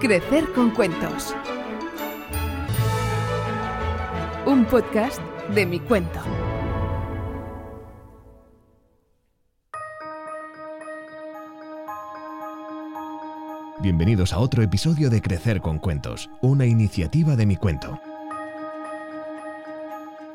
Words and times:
Crecer 0.00 0.52
con 0.52 0.70
cuentos. 0.72 1.34
Un 4.44 4.66
podcast 4.66 5.18
de 5.54 5.64
mi 5.64 5.80
cuento. 5.80 6.20
Bienvenidos 13.80 14.34
a 14.34 14.38
otro 14.38 14.62
episodio 14.62 15.08
de 15.08 15.22
Crecer 15.22 15.62
con 15.62 15.78
Cuentos, 15.78 16.28
una 16.42 16.66
iniciativa 16.66 17.34
de 17.34 17.46
mi 17.46 17.56
cuento. 17.56 17.98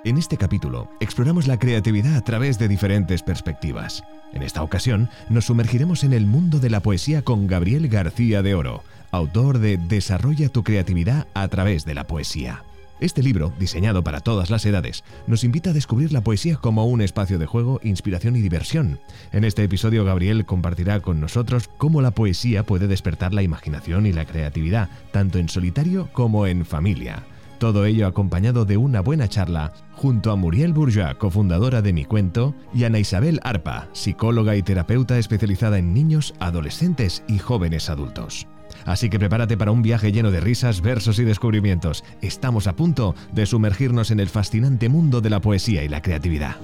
En 0.04 0.18
este 0.18 0.36
capítulo 0.36 0.90
exploramos 1.00 1.46
la 1.46 1.60
creatividad 1.60 2.16
a 2.16 2.24
través 2.24 2.58
de 2.58 2.68
diferentes 2.68 3.22
perspectivas. 3.22 4.04
En 4.34 4.42
esta 4.42 4.64
ocasión 4.64 5.10
nos 5.30 5.46
sumergiremos 5.46 6.04
en 6.04 6.14
el 6.14 6.26
mundo 6.26 6.58
de 6.60 6.72
la 6.72 6.80
poesía 6.80 7.22
con 7.22 7.46
Gabriel 7.46 7.88
García 7.88 8.42
de 8.42 8.56
Oro, 8.56 8.84
autor 9.12 9.60
de 9.60 9.78
Desarrolla 9.78 10.50
tu 10.50 10.64
creatividad 10.64 11.28
a 11.36 11.48
través 11.50 11.86
de 11.86 11.94
la 11.94 12.08
poesía. 12.08 12.64
Este 13.00 13.22
libro, 13.22 13.54
diseñado 13.60 14.04
para 14.04 14.22
todas 14.22 14.50
las 14.50 14.66
edades, 14.66 15.04
nos 15.28 15.44
invita 15.44 15.70
a 15.70 15.74
descubrir 15.74 16.12
la 16.12 16.22
poesía 16.22 16.56
como 16.56 16.88
un 16.88 17.02
espacio 17.02 17.38
de 17.38 17.46
juego, 17.46 17.80
inspiración 17.84 18.36
y 18.36 18.42
diversión. 18.42 19.00
En 19.32 19.44
este 19.44 19.64
episodio 19.64 20.04
Gabriel 20.04 20.48
compartirá 20.48 21.00
con 21.02 21.20
nosotros 21.20 21.70
cómo 21.78 22.02
la 22.02 22.10
poesía 22.10 22.64
puede 22.64 22.88
despertar 22.88 23.36
la 23.36 23.44
imaginación 23.44 24.08
y 24.08 24.14
la 24.14 24.26
creatividad, 24.26 24.90
tanto 25.12 25.38
en 25.38 25.48
solitario 25.48 26.10
como 26.12 26.48
en 26.48 26.66
familia. 26.66 27.24
Todo 27.62 27.86
ello 27.86 28.08
acompañado 28.08 28.66
de 28.66 28.76
una 28.76 29.02
buena 29.02 29.28
charla 29.28 29.72
junto 29.92 30.32
a 30.32 30.36
Muriel 30.36 30.74
Bourgeois, 30.74 31.14
cofundadora 31.14 31.84
de 31.84 31.94
Mi 31.94 32.06
Cuento, 32.06 32.56
y 32.74 32.86
Ana 32.86 32.98
Isabel 32.98 33.40
Arpa, 33.44 33.88
psicóloga 33.94 34.56
y 34.56 34.64
terapeuta 34.64 35.20
especializada 35.20 35.78
en 35.78 35.94
niños, 35.94 36.34
adolescentes 36.40 37.24
y 37.28 37.38
jóvenes 37.38 37.92
adultos. 37.92 38.48
Así 38.84 39.12
que 39.12 39.20
prepárate 39.20 39.58
para 39.58 39.70
un 39.70 39.84
viaje 39.84 40.12
lleno 40.12 40.32
de 40.32 40.40
risas, 40.40 40.82
versos 40.82 41.20
y 41.20 41.24
descubrimientos. 41.24 42.04
Estamos 42.24 42.66
a 42.66 42.76
punto 42.76 43.14
de 43.32 43.46
sumergirnos 43.46 44.10
en 44.10 44.22
el 44.22 44.30
fascinante 44.30 44.90
mundo 44.90 45.22
de 45.22 45.30
la 45.30 45.40
poesía 45.40 45.84
y 45.84 45.88
la 45.88 46.02
creatividad. 46.02 46.56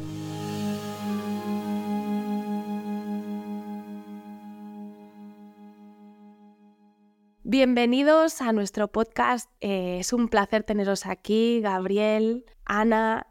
Bienvenidos 7.50 8.42
a 8.42 8.52
nuestro 8.52 8.90
podcast. 8.90 9.50
Eh, 9.62 10.00
es 10.02 10.12
un 10.12 10.28
placer 10.28 10.66
teneros 10.66 11.06
aquí, 11.06 11.62
Gabriel, 11.62 12.44
Ana. 12.66 13.26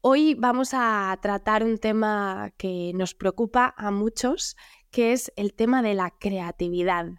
Hoy 0.00 0.32
vamos 0.32 0.70
a 0.72 1.18
tratar 1.20 1.62
un 1.62 1.76
tema 1.76 2.54
que 2.56 2.92
nos 2.94 3.12
preocupa 3.12 3.74
a 3.76 3.90
muchos, 3.90 4.56
que 4.90 5.12
es 5.12 5.30
el 5.36 5.52
tema 5.52 5.82
de 5.82 5.92
la 5.92 6.14
creatividad, 6.18 7.10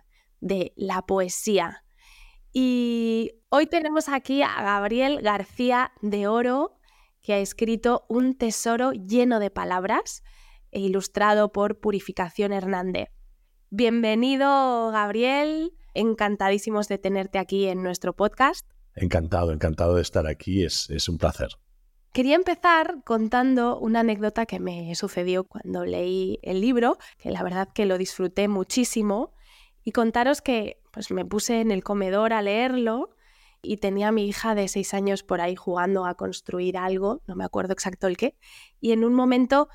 de 0.42 0.74
la 0.76 1.04
poesía. 1.04 1.86
Y 2.52 3.34
hoy 3.50 3.68
tenemos 3.68 4.10
aquí 4.10 4.42
a 4.42 4.56
Gabriel 4.64 5.22
García 5.22 5.92
de 6.02 6.26
Oro, 6.26 6.80
que 7.22 7.34
ha 7.34 7.38
escrito 7.38 8.08
un 8.10 8.36
tesoro 8.36 8.92
lleno 8.94 9.40
de 9.40 9.52
palabras 9.52 10.24
e 10.72 10.80
ilustrado 10.80 11.52
por 11.52 11.80
Purificación 11.80 12.54
Hernández. 12.54 13.10
Bienvenido, 13.70 14.90
Gabriel 14.90 15.74
encantadísimos 15.94 16.88
de 16.88 16.98
tenerte 16.98 17.40
aquí 17.40 17.68
en 17.68 17.84
nuestro 17.84 18.14
podcast. 18.14 18.66
Encantado, 18.96 19.52
encantado 19.52 19.96
de 19.96 20.02
estar 20.02 20.28
aquí, 20.28 20.64
es, 20.64 20.90
es 20.90 21.10
un 21.10 21.18
placer. 21.18 21.50
Quería 22.12 22.36
empezar 22.36 23.04
contando 23.04 23.80
una 23.80 24.02
anécdota 24.02 24.46
que 24.46 24.60
me 24.60 24.94
sucedió 24.94 25.46
cuando 25.46 25.84
leí 25.84 26.40
el 26.44 26.62
libro, 26.62 27.00
que 27.18 27.32
la 27.32 27.42
verdad 27.42 27.70
que 27.74 27.88
lo 27.88 27.98
disfruté 27.98 28.48
muchísimo, 28.48 29.34
y 29.84 29.92
contaros 29.92 30.42
que 30.42 30.80
pues 30.92 31.12
me 31.12 31.26
puse 31.26 31.60
en 31.60 31.72
el 31.72 31.84
comedor 31.84 32.34
a 32.34 32.42
leerlo 32.42 33.10
y 33.64 33.78
tenía 33.78 34.10
a 34.10 34.12
mi 34.12 34.28
hija 34.28 34.56
de 34.56 34.68
seis 34.68 34.94
años 34.94 35.24
por 35.24 35.42
ahí 35.42 35.56
jugando 35.56 36.06
a 36.06 36.16
construir 36.16 36.78
algo, 36.78 37.22
no 37.26 37.36
me 37.36 37.46
acuerdo 37.46 37.74
exacto 37.74 38.08
el 38.08 38.18
qué, 38.18 38.38
y 38.80 38.92
en 38.92 39.04
un 39.04 39.16
momento 39.16 39.70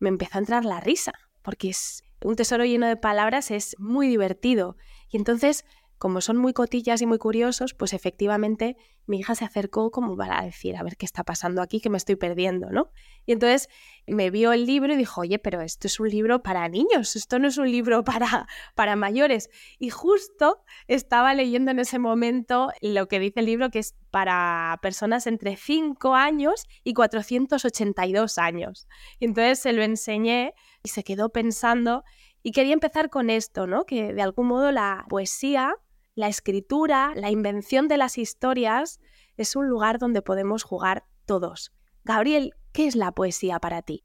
me 0.00 0.08
empezó 0.08 0.38
a 0.38 0.40
entrar 0.40 0.64
la 0.64 0.80
risa, 0.80 1.12
porque 1.42 1.68
es 1.68 2.02
un 2.22 2.36
tesoro 2.36 2.64
lleno 2.64 2.86
de 2.86 2.96
palabras, 2.96 3.50
es 3.50 3.76
muy 3.78 4.08
divertido 4.08 4.76
y 5.14 5.16
entonces, 5.16 5.64
como 5.96 6.20
son 6.20 6.38
muy 6.38 6.52
cotillas 6.52 7.00
y 7.00 7.06
muy 7.06 7.18
curiosos, 7.18 7.72
pues 7.72 7.92
efectivamente 7.92 8.76
mi 9.06 9.20
hija 9.20 9.36
se 9.36 9.44
acercó 9.44 9.92
como 9.92 10.16
para 10.16 10.42
decir, 10.42 10.76
a 10.76 10.82
ver 10.82 10.96
qué 10.96 11.06
está 11.06 11.22
pasando 11.22 11.62
aquí, 11.62 11.80
que 11.80 11.88
me 11.88 11.98
estoy 11.98 12.16
perdiendo, 12.16 12.70
¿no? 12.70 12.90
Y 13.24 13.30
entonces 13.30 13.68
me 14.08 14.30
vio 14.30 14.52
el 14.52 14.66
libro 14.66 14.92
y 14.92 14.96
dijo, 14.96 15.20
oye, 15.20 15.38
pero 15.38 15.60
esto 15.60 15.86
es 15.86 16.00
un 16.00 16.08
libro 16.08 16.42
para 16.42 16.68
niños, 16.68 17.14
esto 17.14 17.38
no 17.38 17.46
es 17.46 17.58
un 17.58 17.70
libro 17.70 18.02
para, 18.02 18.48
para 18.74 18.96
mayores. 18.96 19.50
Y 19.78 19.90
justo 19.90 20.64
estaba 20.88 21.32
leyendo 21.32 21.70
en 21.70 21.78
ese 21.78 22.00
momento 22.00 22.72
lo 22.80 23.06
que 23.06 23.20
dice 23.20 23.38
el 23.38 23.46
libro, 23.46 23.70
que 23.70 23.78
es 23.78 23.94
para 24.10 24.80
personas 24.82 25.28
entre 25.28 25.54
5 25.54 26.12
años 26.16 26.66
y 26.82 26.92
482 26.92 28.38
años. 28.38 28.88
Y 29.20 29.26
entonces 29.26 29.60
se 29.60 29.72
lo 29.72 29.84
enseñé 29.84 30.54
y 30.82 30.88
se 30.88 31.04
quedó 31.04 31.28
pensando 31.28 32.02
y 32.44 32.52
quería 32.52 32.74
empezar 32.74 33.08
con 33.08 33.30
esto, 33.30 33.66
¿no? 33.66 33.86
Que 33.86 34.12
de 34.12 34.20
algún 34.20 34.48
modo 34.48 34.70
la 34.70 35.06
poesía, 35.08 35.74
la 36.14 36.28
escritura, 36.28 37.12
la 37.16 37.30
invención 37.30 37.88
de 37.88 37.96
las 37.96 38.18
historias 38.18 39.00
es 39.38 39.56
un 39.56 39.66
lugar 39.66 39.98
donde 39.98 40.20
podemos 40.20 40.62
jugar 40.62 41.06
todos. 41.24 41.72
Gabriel, 42.04 42.52
¿qué 42.72 42.86
es 42.86 42.96
la 42.96 43.12
poesía 43.12 43.58
para 43.60 43.80
ti? 43.80 44.04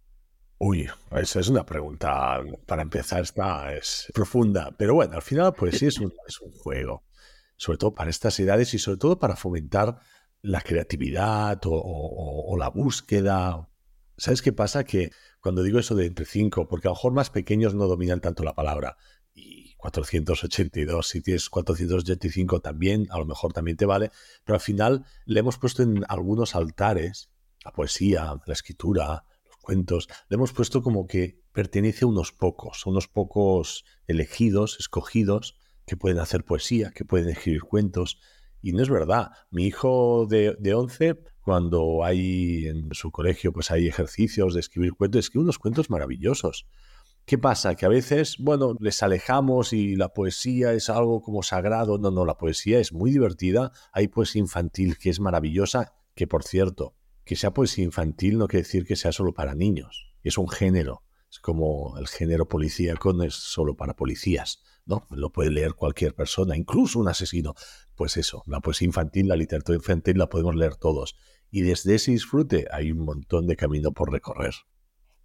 Uy, 0.58 0.90
esa 1.12 1.42
es 1.42 1.50
una 1.50 1.66
pregunta, 1.66 2.42
para 2.66 2.82
empezar, 2.82 3.22
está, 3.22 3.74
es 3.74 4.10
profunda. 4.14 4.74
Pero 4.78 4.96
bueno, 4.96 5.16
al 5.16 5.22
final 5.22 5.44
la 5.44 5.52
poesía 5.52 5.90
es 5.90 6.00
un, 6.00 6.14
juego, 6.64 7.04
sobre 7.58 7.78
todo 7.78 7.94
para 7.94 8.10
estas 8.10 8.40
edades 8.40 8.74
y 8.74 8.80
sobre 8.80 9.00
todo 9.00 9.20
para 9.20 9.36
fomentar 9.36 10.00
la 10.42 10.62
creatividad 10.62 11.60
o 11.66 12.56
la 12.58 12.70
búsqueda. 12.70 13.68
¿Sabes 14.18 14.42
qué 14.42 14.54
pasa? 14.54 14.86
Que 14.86 15.12
cuando 15.42 15.64
digo 15.64 15.80
eso 15.80 15.96
de 15.96 16.06
entre 16.06 16.26
5, 16.26 16.68
porque 16.68 16.88
a 16.88 16.92
lo 16.92 16.96
mejor 16.96 17.14
más 17.14 17.30
pequeños 17.30 17.74
no 17.74 17.88
dominan 17.88 18.22
tanto 18.22 18.44
la 18.44 18.56
palabra. 18.56 18.98
Y 19.34 19.76
482, 19.76 21.08
si 21.08 21.22
tienes 21.22 21.50
485 21.50 22.60
también, 22.60 23.08
a 23.12 23.20
lo 23.20 23.26
mejor 23.26 23.54
también 23.54 23.78
te 23.78 23.86
vale, 23.86 24.12
pero 24.44 24.56
al 24.56 24.62
final 24.62 25.06
le 25.26 25.40
hemos 25.40 25.58
puesto 25.58 25.84
en 25.84 26.04
algunos 26.10 26.56
altares, 26.56 27.30
la 27.64 27.72
poesía, 27.72 28.36
la 28.46 28.54
escritura, 28.54 29.26
los 29.46 29.58
cuentos, 29.58 30.10
le 30.28 30.36
hemos 30.36 30.52
puesto 30.52 30.82
como 30.82 31.08
que 31.08 31.42
pertenece 31.54 32.06
a 32.06 32.08
unos 32.08 32.32
pocos, 32.34 32.84
a 32.86 32.90
unos 32.90 33.08
pocos 33.08 33.86
elegidos, 34.08 34.78
escogidos, 34.80 35.56
que 35.86 35.98
pueden 35.98 36.20
hacer 36.20 36.46
poesía, 36.46 36.92
que 36.92 37.06
pueden 37.06 37.30
escribir 37.30 37.64
cuentos. 37.64 38.20
Y 38.62 38.74
no 38.74 38.84
es 38.84 38.90
verdad. 38.90 39.32
Mi 39.50 39.66
hijo 39.66 40.28
de, 40.30 40.56
de 40.60 40.74
11 40.74 41.16
cuando 41.50 42.04
hay 42.04 42.68
en 42.68 42.90
su 42.92 43.10
colegio, 43.10 43.52
pues 43.52 43.72
hay 43.72 43.88
ejercicios 43.88 44.54
de 44.54 44.60
escribir 44.60 44.94
cuentos, 44.94 45.26
escribe 45.26 45.46
unos 45.46 45.58
cuentos 45.58 45.90
maravillosos. 45.90 46.68
¿Qué 47.26 47.40
pasa? 47.40 47.74
Que 47.74 47.88
a 47.88 47.90
veces, 47.90 48.36
bueno, 48.38 48.76
les 48.80 49.02
alejamos 49.02 49.74
y 49.74 49.96
la 49.96 50.10
poesía 50.10 50.74
es 50.74 50.92
algo 50.92 51.24
como 51.24 51.42
sagrado. 51.42 51.98
No, 51.98 52.12
no, 52.12 52.24
la 52.24 52.38
poesía 52.38 52.80
es 52.80 52.94
muy 52.94 53.10
divertida. 53.10 53.72
Hay 53.94 54.10
poesía 54.10 54.42
infantil 54.42 55.00
que 55.00 55.10
es 55.10 55.20
maravillosa, 55.20 55.96
que 56.14 56.28
por 56.28 56.44
cierto, 56.44 56.94
que 57.26 57.36
sea 57.36 57.52
poesía 57.52 57.84
infantil 57.84 58.38
no 58.38 58.48
quiere 58.48 58.62
decir 58.62 58.86
que 58.86 58.96
sea 58.96 59.12
solo 59.12 59.34
para 59.34 59.56
niños. 59.56 60.14
Es 60.22 60.38
un 60.38 60.50
género. 60.50 61.02
Es 61.32 61.40
como 61.40 61.98
el 61.98 62.08
género 62.08 62.48
policíaco 62.48 63.12
no 63.12 63.24
es 63.24 63.34
solo 63.34 63.76
para 63.76 63.96
policías. 63.96 64.62
¿no? 64.86 65.08
Lo 65.12 65.32
puede 65.32 65.52
leer 65.52 65.74
cualquier 65.74 66.14
persona, 66.14 66.58
incluso 66.58 67.00
un 67.00 67.08
asesino. 67.08 67.54
Pues 67.96 68.18
eso, 68.18 68.44
la 68.48 68.60
poesía 68.60 68.88
infantil, 68.88 69.28
la 69.28 69.36
literatura 69.36 69.76
infantil 69.78 70.18
la 70.18 70.30
podemos 70.30 70.56
leer 70.56 70.76
todos. 70.76 71.16
Y 71.52 71.62
desde 71.62 71.96
ese 71.96 72.12
disfrute 72.12 72.68
hay 72.72 72.92
un 72.92 73.06
montón 73.06 73.48
de 73.48 73.56
camino 73.56 73.92
por 73.92 74.12
recorrer. 74.12 74.54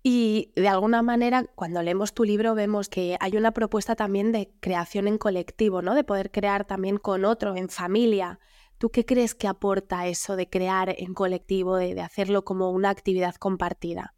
Y 0.03 0.53
de 0.55 0.69
alguna 0.69 1.03
manera, 1.03 1.47
cuando 1.55 1.82
leemos 1.82 2.12
tu 2.12 2.25
libro, 2.25 2.55
vemos 2.55 2.91
que 2.91 3.17
hay 3.21 3.37
una 3.38 3.53
propuesta 3.53 3.97
también 3.97 4.32
de 4.32 4.53
creación 4.61 5.09
en 5.09 5.17
colectivo, 5.17 5.81
¿no? 5.81 5.94
De 5.94 6.05
poder 6.05 6.31
crear 6.31 6.67
también 6.67 6.99
con 6.99 7.25
otro, 7.25 7.56
en 7.56 7.71
familia. 7.71 8.38
¿Tú 8.76 8.91
qué 8.91 9.06
crees 9.06 9.35
que 9.35 9.49
aporta 9.49 10.06
eso 10.06 10.37
de 10.37 10.50
crear 10.50 10.94
en 10.99 11.15
colectivo, 11.15 11.76
de, 11.76 11.94
de 11.94 12.03
hacerlo 12.03 12.44
como 12.44 12.71
una 12.71 12.91
actividad 12.91 13.35
compartida? 13.37 14.15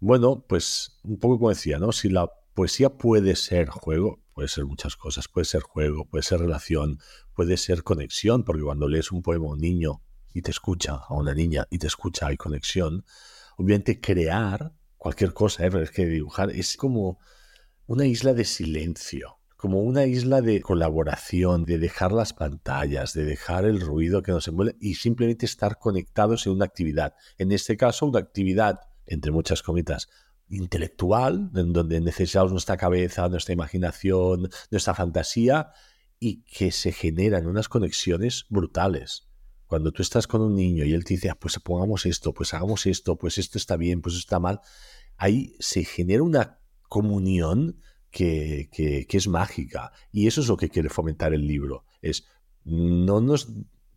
Bueno, 0.00 0.44
pues 0.48 0.98
un 1.04 1.18
poco 1.18 1.38
como 1.38 1.50
decía, 1.50 1.78
¿no? 1.78 1.92
Si 1.92 2.08
la 2.08 2.30
poesía 2.54 2.96
puede 2.96 3.36
ser 3.36 3.68
juego, 3.68 4.22
puede 4.32 4.48
ser 4.48 4.64
muchas 4.64 4.96
cosas, 4.96 5.28
puede 5.28 5.44
ser 5.44 5.60
juego, 5.62 6.06
puede 6.06 6.22
ser 6.22 6.40
relación, 6.40 6.98
puede 7.34 7.58
ser 7.58 7.82
conexión, 7.82 8.42
porque 8.44 8.62
cuando 8.62 8.88
lees 8.88 9.12
un 9.12 9.22
poema 9.22 9.46
a 9.46 9.50
un 9.50 9.60
niño 9.60 10.00
y 10.34 10.42
te 10.42 10.50
escucha, 10.50 10.96
a 11.08 11.14
una 11.14 11.32
niña 11.32 11.66
y 11.70 11.78
te 11.78 11.86
escucha, 11.86 12.26
hay 12.26 12.36
conexión. 12.36 13.04
Obviamente 13.56 14.00
crear 14.00 14.74
cualquier 14.98 15.32
cosa, 15.32 15.64
¿eh? 15.64 15.70
es 15.82 15.90
que 15.92 16.04
dibujar 16.06 16.50
es 16.50 16.76
como 16.76 17.18
una 17.86 18.04
isla 18.04 18.34
de 18.34 18.44
silencio, 18.44 19.38
como 19.56 19.80
una 19.80 20.06
isla 20.06 20.42
de 20.42 20.60
colaboración, 20.60 21.64
de 21.64 21.78
dejar 21.78 22.12
las 22.12 22.32
pantallas, 22.32 23.14
de 23.14 23.24
dejar 23.24 23.64
el 23.64 23.80
ruido 23.80 24.22
que 24.22 24.32
nos 24.32 24.48
envuelve 24.48 24.76
y 24.80 24.94
simplemente 24.94 25.46
estar 25.46 25.78
conectados 25.78 26.46
en 26.46 26.54
una 26.54 26.64
actividad. 26.64 27.14
En 27.38 27.52
este 27.52 27.76
caso, 27.76 28.06
una 28.06 28.18
actividad, 28.18 28.80
entre 29.06 29.30
muchas 29.30 29.62
comitas, 29.62 30.08
intelectual, 30.48 31.50
en 31.54 31.72
donde 31.72 32.00
necesitamos 32.00 32.50
nuestra 32.50 32.76
cabeza, 32.76 33.28
nuestra 33.28 33.54
imaginación, 33.54 34.50
nuestra 34.70 34.94
fantasía, 34.94 35.70
y 36.18 36.42
que 36.42 36.72
se 36.72 36.90
generan 36.90 37.46
unas 37.46 37.68
conexiones 37.68 38.46
brutales. 38.48 39.28
Cuando 39.74 39.90
tú 39.90 40.02
estás 40.02 40.28
con 40.28 40.40
un 40.40 40.54
niño 40.54 40.84
y 40.84 40.92
él 40.92 41.02
te 41.02 41.14
dice, 41.14 41.30
ah, 41.30 41.34
pues 41.34 41.58
pongamos 41.58 42.06
esto, 42.06 42.32
pues 42.32 42.54
hagamos 42.54 42.86
esto, 42.86 43.16
pues 43.16 43.38
esto 43.38 43.58
está 43.58 43.76
bien, 43.76 44.02
pues 44.02 44.14
está 44.14 44.38
mal, 44.38 44.60
ahí 45.16 45.56
se 45.58 45.84
genera 45.84 46.22
una 46.22 46.60
comunión 46.88 47.80
que, 48.12 48.68
que, 48.70 49.04
que 49.08 49.16
es 49.16 49.26
mágica. 49.26 49.90
Y 50.12 50.28
eso 50.28 50.42
es 50.42 50.46
lo 50.46 50.56
que 50.56 50.68
quiere 50.68 50.90
fomentar 50.90 51.34
el 51.34 51.48
libro. 51.48 51.86
Es, 52.02 52.24
no 52.62 53.20
nos 53.20 53.48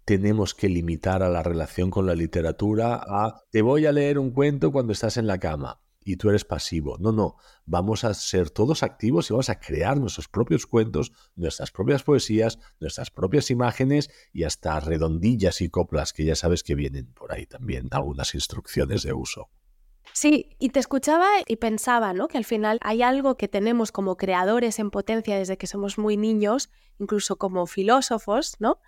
tenemos 0.03 0.55
que 0.55 0.67
limitar 0.67 1.21
a 1.21 1.29
la 1.29 1.43
relación 1.43 1.91
con 1.91 2.07
la 2.07 2.15
literatura 2.15 2.95
a 2.95 3.43
te 3.51 3.61
voy 3.61 3.85
a 3.85 3.91
leer 3.91 4.17
un 4.17 4.31
cuento 4.31 4.71
cuando 4.71 4.93
estás 4.93 5.17
en 5.17 5.27
la 5.27 5.37
cama 5.37 5.79
y 6.07 6.15
tú 6.15 6.29
eres 6.29 6.45
pasivo. 6.45 6.97
No, 6.99 7.11
no, 7.11 7.35
vamos 7.65 8.05
a 8.05 8.13
ser 8.13 8.49
todos 8.49 8.81
activos 8.81 9.29
y 9.29 9.33
vamos 9.33 9.49
a 9.49 9.59
crear 9.59 9.99
nuestros 9.99 10.29
propios 10.29 10.65
cuentos, 10.65 11.11
nuestras 11.35 11.69
propias 11.69 12.01
poesías, 12.01 12.59
nuestras 12.79 13.11
propias 13.11 13.51
imágenes 13.51 14.09
y 14.31 14.45
hasta 14.45 14.79
redondillas 14.79 15.59
y 15.59 15.67
coplas 15.69 16.13
que 16.13 16.23
ya 16.23 16.35
sabes 16.35 16.63
que 16.63 16.75
vienen 16.75 17.11
por 17.13 17.33
ahí 17.33 17.45
también, 17.45 17.89
algunas 17.91 18.35
instrucciones 18.35 19.03
de 19.03 19.11
uso. 19.11 19.49
Sí, 20.13 20.55
y 20.59 20.69
te 20.69 20.79
escuchaba 20.79 21.27
y 21.45 21.57
pensaba, 21.57 22.13
¿no? 22.13 22.29
Que 22.29 22.37
al 22.37 22.45
final 22.45 22.79
hay 22.83 23.01
algo 23.01 23.35
que 23.35 23.49
tenemos 23.49 23.91
como 23.91 24.15
creadores 24.15 24.79
en 24.79 24.91
potencia 24.91 25.37
desde 25.37 25.57
que 25.57 25.67
somos 25.67 25.97
muy 25.97 26.15
niños, 26.15 26.69
incluso 26.99 27.37
como 27.37 27.67
filósofos, 27.67 28.55
¿no? 28.59 28.79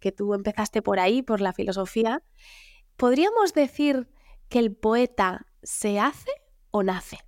Que 0.00 0.10
tú 0.10 0.34
empezaste 0.34 0.82
por 0.82 0.98
ahí, 0.98 1.22
por 1.22 1.40
la 1.40 1.52
filosofía. 1.52 2.24
¿Podríamos 2.96 3.54
decir 3.54 4.08
que 4.48 4.58
el 4.58 4.74
poeta 4.74 5.46
se 5.62 6.00
hace 6.00 6.30
nace? 6.82 7.18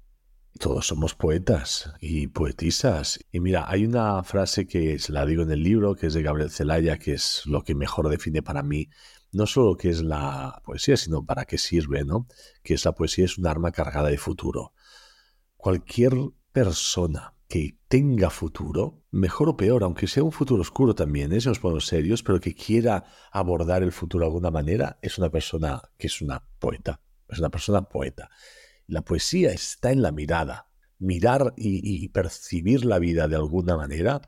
Todos 0.58 0.86
somos 0.86 1.14
poetas 1.14 1.92
y 2.00 2.26
poetisas. 2.26 3.20
Y 3.30 3.40
mira, 3.40 3.70
hay 3.70 3.84
una 3.84 4.22
frase 4.24 4.66
que 4.66 4.98
se 4.98 5.12
la 5.12 5.24
digo 5.24 5.42
en 5.42 5.52
el 5.52 5.62
libro, 5.62 5.94
que 5.94 6.08
es 6.08 6.14
de 6.14 6.22
Gabriel 6.22 6.50
Zelaya, 6.50 6.98
que 6.98 7.12
es 7.12 7.42
lo 7.46 7.62
que 7.62 7.74
mejor 7.74 8.08
define 8.08 8.42
para 8.42 8.62
mí 8.62 8.88
no 9.32 9.46
solo 9.46 9.76
qué 9.76 9.90
es 9.90 10.02
la 10.02 10.60
poesía, 10.64 10.96
sino 10.96 11.24
para 11.24 11.44
qué 11.44 11.58
sirve, 11.58 12.04
¿no? 12.04 12.26
Que 12.62 12.74
es 12.74 12.84
la 12.84 12.92
poesía 12.92 13.24
es 13.24 13.38
un 13.38 13.46
arma 13.46 13.72
cargada 13.72 14.08
de 14.08 14.18
futuro. 14.18 14.72
Cualquier 15.56 16.14
persona 16.52 17.34
que 17.48 17.78
tenga 17.88 18.30
futuro, 18.30 19.02
mejor 19.10 19.48
o 19.48 19.56
peor, 19.56 19.82
aunque 19.82 20.06
sea 20.06 20.22
un 20.22 20.32
futuro 20.32 20.60
oscuro 20.60 20.94
también, 20.94 21.32
¿eh? 21.32 21.40
si 21.40 21.48
nos 21.48 21.58
ponemos 21.58 21.86
serios, 21.86 22.22
pero 22.22 22.40
que 22.40 22.54
quiera 22.54 23.04
abordar 23.32 23.82
el 23.82 23.92
futuro 23.92 24.24
de 24.24 24.28
alguna 24.28 24.50
manera, 24.50 24.98
es 25.00 25.18
una 25.18 25.30
persona 25.30 25.80
que 25.96 26.08
es 26.08 26.20
una 26.20 26.46
poeta, 26.58 27.00
es 27.28 27.38
una 27.38 27.48
persona 27.48 27.82
poeta. 27.82 28.30
La 28.88 29.02
poesía 29.02 29.52
está 29.52 29.92
en 29.92 30.00
la 30.00 30.12
mirada. 30.12 30.70
Mirar 30.98 31.52
y, 31.58 32.08
percibir 32.08 32.86
la 32.86 32.98
vida 32.98 33.28
de 33.28 33.36
alguna 33.36 33.76
manera, 33.76 34.22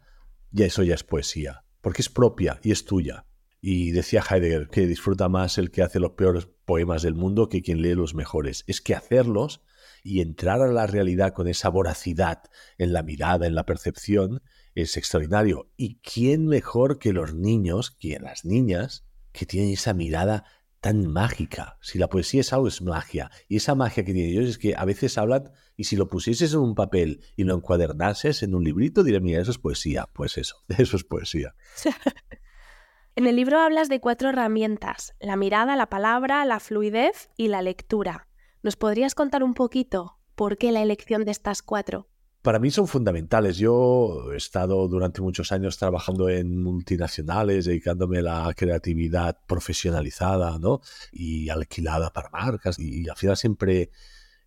ya 0.50 0.66
eso 0.66 0.82
ya 0.82 0.94
es 0.94 1.02
poesía, 1.02 1.64
porque 1.80 2.02
es 2.02 2.10
propia 2.10 2.60
y 2.62 2.70
es 2.70 2.84
tuya. 2.84 3.24
Y 3.62 3.92
decía 3.92 4.22
Heidegger 4.22 4.68
que 4.68 4.86
disfruta 4.86 5.30
más 5.30 5.56
el 5.56 5.70
que 5.70 5.82
hace 5.82 5.98
los 5.98 6.10
peores 6.10 6.46
poemas 6.66 7.00
del 7.00 7.14
mundo 7.14 7.48
que 7.48 7.62
quien 7.62 7.80
lee 7.80 7.94
los 7.94 8.14
mejores. 8.14 8.64
Es 8.66 8.82
que 8.82 8.94
hacerlos 8.94 9.62
y 10.04 10.20
entrar 10.20 10.60
a 10.60 10.68
la 10.68 10.86
realidad 10.86 11.32
con 11.32 11.48
esa 11.48 11.70
voracidad 11.70 12.42
en 12.76 12.92
la 12.92 13.02
mirada, 13.02 13.46
en 13.46 13.54
la 13.54 13.64
percepción, 13.64 14.42
es 14.74 14.98
extraordinario. 14.98 15.72
¿Y 15.78 16.00
quién 16.00 16.46
mejor 16.46 16.98
que 16.98 17.14
los 17.14 17.34
niños, 17.34 17.92
que 17.92 18.20
las 18.20 18.44
niñas, 18.44 19.06
que 19.32 19.46
tienen 19.46 19.72
esa 19.72 19.94
mirada 19.94 20.44
tan 20.80 21.06
mágica. 21.06 21.78
Si 21.82 21.98
la 21.98 22.08
poesía 22.08 22.40
es 22.40 22.52
algo, 22.52 22.68
es 22.68 22.82
magia. 22.82 23.30
Y 23.48 23.56
esa 23.56 23.74
magia 23.74 24.04
que 24.04 24.12
tienen 24.12 24.32
ellos 24.32 24.48
es 24.48 24.58
que 24.58 24.74
a 24.74 24.84
veces 24.84 25.18
hablan, 25.18 25.52
y 25.76 25.84
si 25.84 25.96
lo 25.96 26.08
pusieses 26.08 26.54
en 26.54 26.60
un 26.60 26.74
papel 26.74 27.22
y 27.36 27.44
lo 27.44 27.54
encuadernases 27.54 28.42
en 28.42 28.54
un 28.54 28.64
librito, 28.64 29.02
dirían, 29.02 29.22
mira, 29.22 29.40
eso 29.40 29.50
es 29.50 29.58
poesía. 29.58 30.08
Pues 30.12 30.38
eso, 30.38 30.64
eso 30.78 30.96
es 30.96 31.04
poesía. 31.04 31.54
en 33.16 33.26
el 33.26 33.36
libro 33.36 33.60
hablas 33.60 33.88
de 33.88 34.00
cuatro 34.00 34.30
herramientas, 34.30 35.14
la 35.20 35.36
mirada, 35.36 35.76
la 35.76 35.88
palabra, 35.88 36.44
la 36.44 36.60
fluidez 36.60 37.28
y 37.36 37.48
la 37.48 37.62
lectura. 37.62 38.28
¿Nos 38.62 38.76
podrías 38.76 39.14
contar 39.14 39.42
un 39.42 39.54
poquito 39.54 40.18
por 40.34 40.56
qué 40.56 40.72
la 40.72 40.82
elección 40.82 41.24
de 41.24 41.30
estas 41.30 41.62
cuatro? 41.62 42.08
Para 42.42 42.58
mí 42.58 42.70
son 42.70 42.86
fundamentales. 42.86 43.58
Yo 43.58 44.32
he 44.32 44.36
estado 44.36 44.88
durante 44.88 45.20
muchos 45.20 45.52
años 45.52 45.78
trabajando 45.78 46.28
en 46.28 46.62
multinacionales, 46.62 47.66
dedicándome 47.66 48.18
a 48.18 48.22
la 48.22 48.54
creatividad 48.54 49.38
profesionalizada 49.46 50.58
¿no? 50.58 50.80
y 51.12 51.48
alquilada 51.50 52.10
para 52.10 52.30
marcas 52.30 52.78
y, 52.78 53.08
al 53.08 53.16
final 53.16 53.36
siempre 53.36 53.90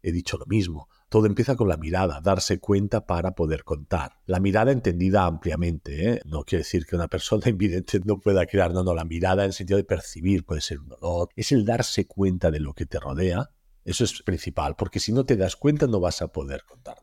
he 0.02 0.12
dicho 0.12 0.38
lo 0.38 0.46
mismo. 0.46 0.90
Todo 1.08 1.28
empieza 1.28 1.56
con 1.56 1.70
la 1.70 1.78
mirada, 1.78 2.20
darse 2.22 2.60
cuenta 2.60 3.06
para 3.06 3.36
poder 3.36 3.64
contar. 3.64 4.14
La 4.26 4.40
mirada 4.40 4.72
entendida 4.72 5.26
ampliamente, 5.26 6.10
¿eh? 6.10 6.22
no 6.26 6.44
quiere 6.44 6.64
decir 6.64 6.88
que 6.88 6.96
una 6.96 7.08
persona 7.08 7.44
invidente 7.50 8.00
no 8.04 8.20
pueda 8.20 8.46
crear, 8.48 8.74
no, 8.74 8.84
no, 8.84 8.96
la 8.96 9.06
mirada 9.06 9.44
en 9.44 9.50
el 9.50 9.54
sentido 9.54 9.78
de 9.78 9.84
percibir, 9.84 10.44
puede 10.44 10.62
ser 10.62 10.80
un 10.80 10.94
olor, 10.94 11.30
es 11.36 11.52
el 11.52 11.66
darse 11.66 12.08
cuenta 12.08 12.50
de 12.50 12.60
lo 12.60 12.74
que 12.74 12.86
te 12.86 13.00
rodea. 13.00 13.52
Eso 13.86 14.06
es 14.06 14.24
principal, 14.24 14.76
porque 14.78 15.00
si 15.00 15.12
no 15.12 15.26
te 15.26 15.36
das 15.36 15.56
cuenta 15.58 15.88
no 15.88 16.00
vas 16.00 16.22
a 16.22 16.30
poder 16.30 16.64
contar. 16.64 17.03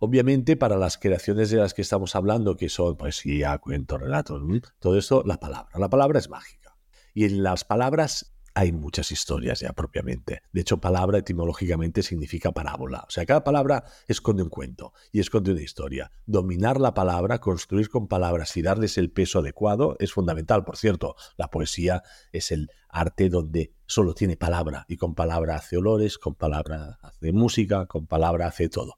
Obviamente, 0.00 0.56
para 0.56 0.76
las 0.76 0.98
creaciones 0.98 1.50
de 1.50 1.58
las 1.58 1.74
que 1.74 1.82
estamos 1.82 2.14
hablando, 2.16 2.56
que 2.56 2.68
son 2.68 2.96
poesía, 2.96 3.58
cuentos, 3.58 4.00
relatos, 4.00 4.42
todo 4.78 4.98
esto, 4.98 5.22
la 5.24 5.38
palabra. 5.38 5.78
La 5.78 5.88
palabra 5.88 6.18
es 6.18 6.28
mágica. 6.28 6.76
Y 7.14 7.24
en 7.24 7.42
las 7.42 7.64
palabras 7.64 8.36
hay 8.56 8.72
muchas 8.72 9.12
historias 9.12 9.60
ya 9.60 9.74
propiamente. 9.74 10.40
De 10.50 10.62
hecho, 10.62 10.78
palabra 10.78 11.18
etimológicamente 11.18 12.02
significa 12.02 12.52
parábola. 12.52 13.04
O 13.06 13.10
sea, 13.10 13.26
cada 13.26 13.44
palabra 13.44 13.84
esconde 14.08 14.42
un 14.42 14.48
cuento 14.48 14.94
y 15.12 15.20
esconde 15.20 15.52
una 15.52 15.60
historia. 15.60 16.10
Dominar 16.24 16.80
la 16.80 16.94
palabra, 16.94 17.38
construir 17.38 17.90
con 17.90 18.08
palabras 18.08 18.56
y 18.56 18.62
darles 18.62 18.96
el 18.96 19.10
peso 19.10 19.40
adecuado 19.40 19.96
es 19.98 20.14
fundamental. 20.14 20.64
Por 20.64 20.78
cierto, 20.78 21.16
la 21.36 21.48
poesía 21.48 22.02
es 22.32 22.50
el 22.50 22.70
arte 22.88 23.28
donde 23.28 23.74
solo 23.84 24.14
tiene 24.14 24.38
palabra 24.38 24.86
y 24.88 24.96
con 24.96 25.14
palabra 25.14 25.56
hace 25.56 25.76
olores, 25.76 26.16
con 26.16 26.34
palabra 26.34 26.98
hace 27.02 27.32
música, 27.32 27.84
con 27.84 28.06
palabra 28.06 28.46
hace 28.46 28.70
todo 28.70 28.96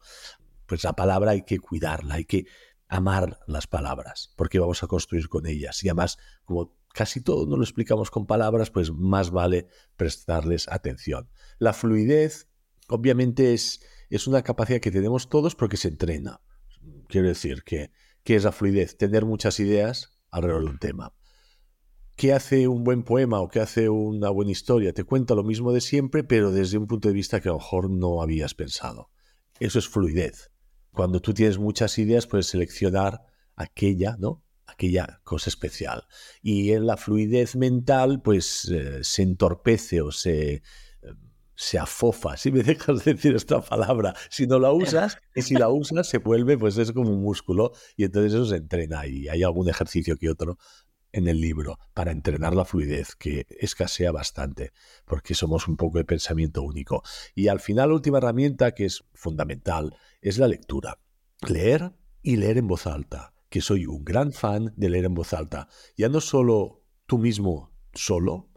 pues 0.68 0.84
la 0.84 0.92
palabra 0.92 1.32
hay 1.32 1.42
que 1.42 1.58
cuidarla, 1.58 2.14
hay 2.14 2.26
que 2.26 2.46
amar 2.88 3.40
las 3.46 3.66
palabras, 3.66 4.32
porque 4.36 4.58
vamos 4.58 4.82
a 4.82 4.86
construir 4.86 5.28
con 5.28 5.46
ellas. 5.46 5.82
Y 5.82 5.88
además, 5.88 6.18
como 6.44 6.76
casi 6.92 7.22
todo 7.22 7.46
no 7.46 7.56
lo 7.56 7.62
explicamos 7.62 8.10
con 8.10 8.26
palabras, 8.26 8.70
pues 8.70 8.92
más 8.92 9.30
vale 9.30 9.68
prestarles 9.96 10.68
atención. 10.68 11.30
La 11.58 11.72
fluidez, 11.72 12.48
obviamente, 12.88 13.54
es, 13.54 13.80
es 14.10 14.26
una 14.26 14.42
capacidad 14.42 14.80
que 14.80 14.90
tenemos 14.90 15.30
todos 15.30 15.54
porque 15.54 15.78
se 15.78 15.88
entrena. 15.88 16.40
Quiero 17.08 17.28
decir 17.28 17.62
que, 17.64 17.90
¿qué 18.22 18.36
es 18.36 18.44
la 18.44 18.52
fluidez? 18.52 18.98
Tener 18.98 19.24
muchas 19.24 19.60
ideas 19.60 20.18
alrededor 20.30 20.64
de 20.64 20.70
un 20.70 20.78
tema. 20.78 21.14
¿Qué 22.14 22.34
hace 22.34 22.68
un 22.68 22.84
buen 22.84 23.04
poema 23.04 23.40
o 23.40 23.48
qué 23.48 23.60
hace 23.60 23.88
una 23.88 24.28
buena 24.28 24.50
historia? 24.50 24.92
Te 24.92 25.04
cuenta 25.04 25.34
lo 25.34 25.44
mismo 25.44 25.72
de 25.72 25.80
siempre, 25.80 26.24
pero 26.24 26.50
desde 26.50 26.76
un 26.76 26.86
punto 26.86 27.08
de 27.08 27.14
vista 27.14 27.40
que 27.40 27.48
a 27.48 27.52
lo 27.52 27.58
mejor 27.58 27.90
no 27.90 28.20
habías 28.20 28.54
pensado. 28.54 29.10
Eso 29.60 29.78
es 29.78 29.88
fluidez 29.88 30.50
cuando 30.98 31.20
tú 31.20 31.32
tienes 31.32 31.58
muchas 31.58 31.96
ideas, 31.98 32.26
puedes 32.26 32.48
seleccionar 32.48 33.22
aquella, 33.54 34.16
¿no? 34.18 34.42
Aquella 34.66 35.20
cosa 35.22 35.48
especial. 35.48 36.08
Y 36.42 36.72
en 36.72 36.88
la 36.88 36.96
fluidez 36.96 37.54
mental, 37.54 38.20
pues 38.20 38.68
eh, 38.68 39.04
se 39.04 39.22
entorpece 39.22 40.00
o 40.02 40.10
se, 40.10 40.54
eh, 40.54 40.62
se 41.54 41.78
afofa, 41.78 42.36
si 42.36 42.50
me 42.50 42.62
dejas 42.64 43.04
decir 43.04 43.36
esta 43.36 43.60
palabra. 43.60 44.12
Si 44.28 44.48
no 44.48 44.58
la 44.58 44.72
usas, 44.72 45.18
y 45.36 45.42
si 45.42 45.54
la 45.54 45.68
usas, 45.68 46.08
se 46.08 46.18
vuelve, 46.18 46.58
pues 46.58 46.76
es 46.78 46.90
como 46.90 47.10
un 47.10 47.22
músculo, 47.22 47.70
y 47.96 48.02
entonces 48.02 48.32
eso 48.32 48.46
se 48.46 48.56
entrena. 48.56 49.06
Y 49.06 49.28
hay 49.28 49.44
algún 49.44 49.68
ejercicio 49.68 50.16
que 50.16 50.28
otro 50.28 50.58
en 51.12 51.28
el 51.28 51.40
libro 51.40 51.78
para 51.94 52.12
entrenar 52.12 52.54
la 52.54 52.64
fluidez, 52.64 53.14
que 53.16 53.46
escasea 53.48 54.12
bastante, 54.12 54.72
porque 55.04 55.34
somos 55.34 55.68
un 55.68 55.76
poco 55.76 55.98
de 55.98 56.04
pensamiento 56.04 56.62
único. 56.62 57.02
Y 57.34 57.48
al 57.48 57.60
final, 57.60 57.88
la 57.88 57.94
última 57.94 58.18
herramienta 58.18 58.72
que 58.72 58.84
es 58.84 59.04
fundamental 59.14 59.96
es 60.20 60.38
la 60.38 60.48
lectura. 60.48 60.98
Leer 61.46 61.92
y 62.22 62.36
leer 62.36 62.58
en 62.58 62.66
voz 62.66 62.86
alta, 62.86 63.32
que 63.48 63.60
soy 63.60 63.86
un 63.86 64.04
gran 64.04 64.32
fan 64.32 64.72
de 64.76 64.90
leer 64.90 65.06
en 65.06 65.14
voz 65.14 65.32
alta. 65.32 65.68
Ya 65.96 66.08
no 66.08 66.20
solo 66.20 66.82
tú 67.06 67.18
mismo 67.18 67.72
solo, 67.94 68.48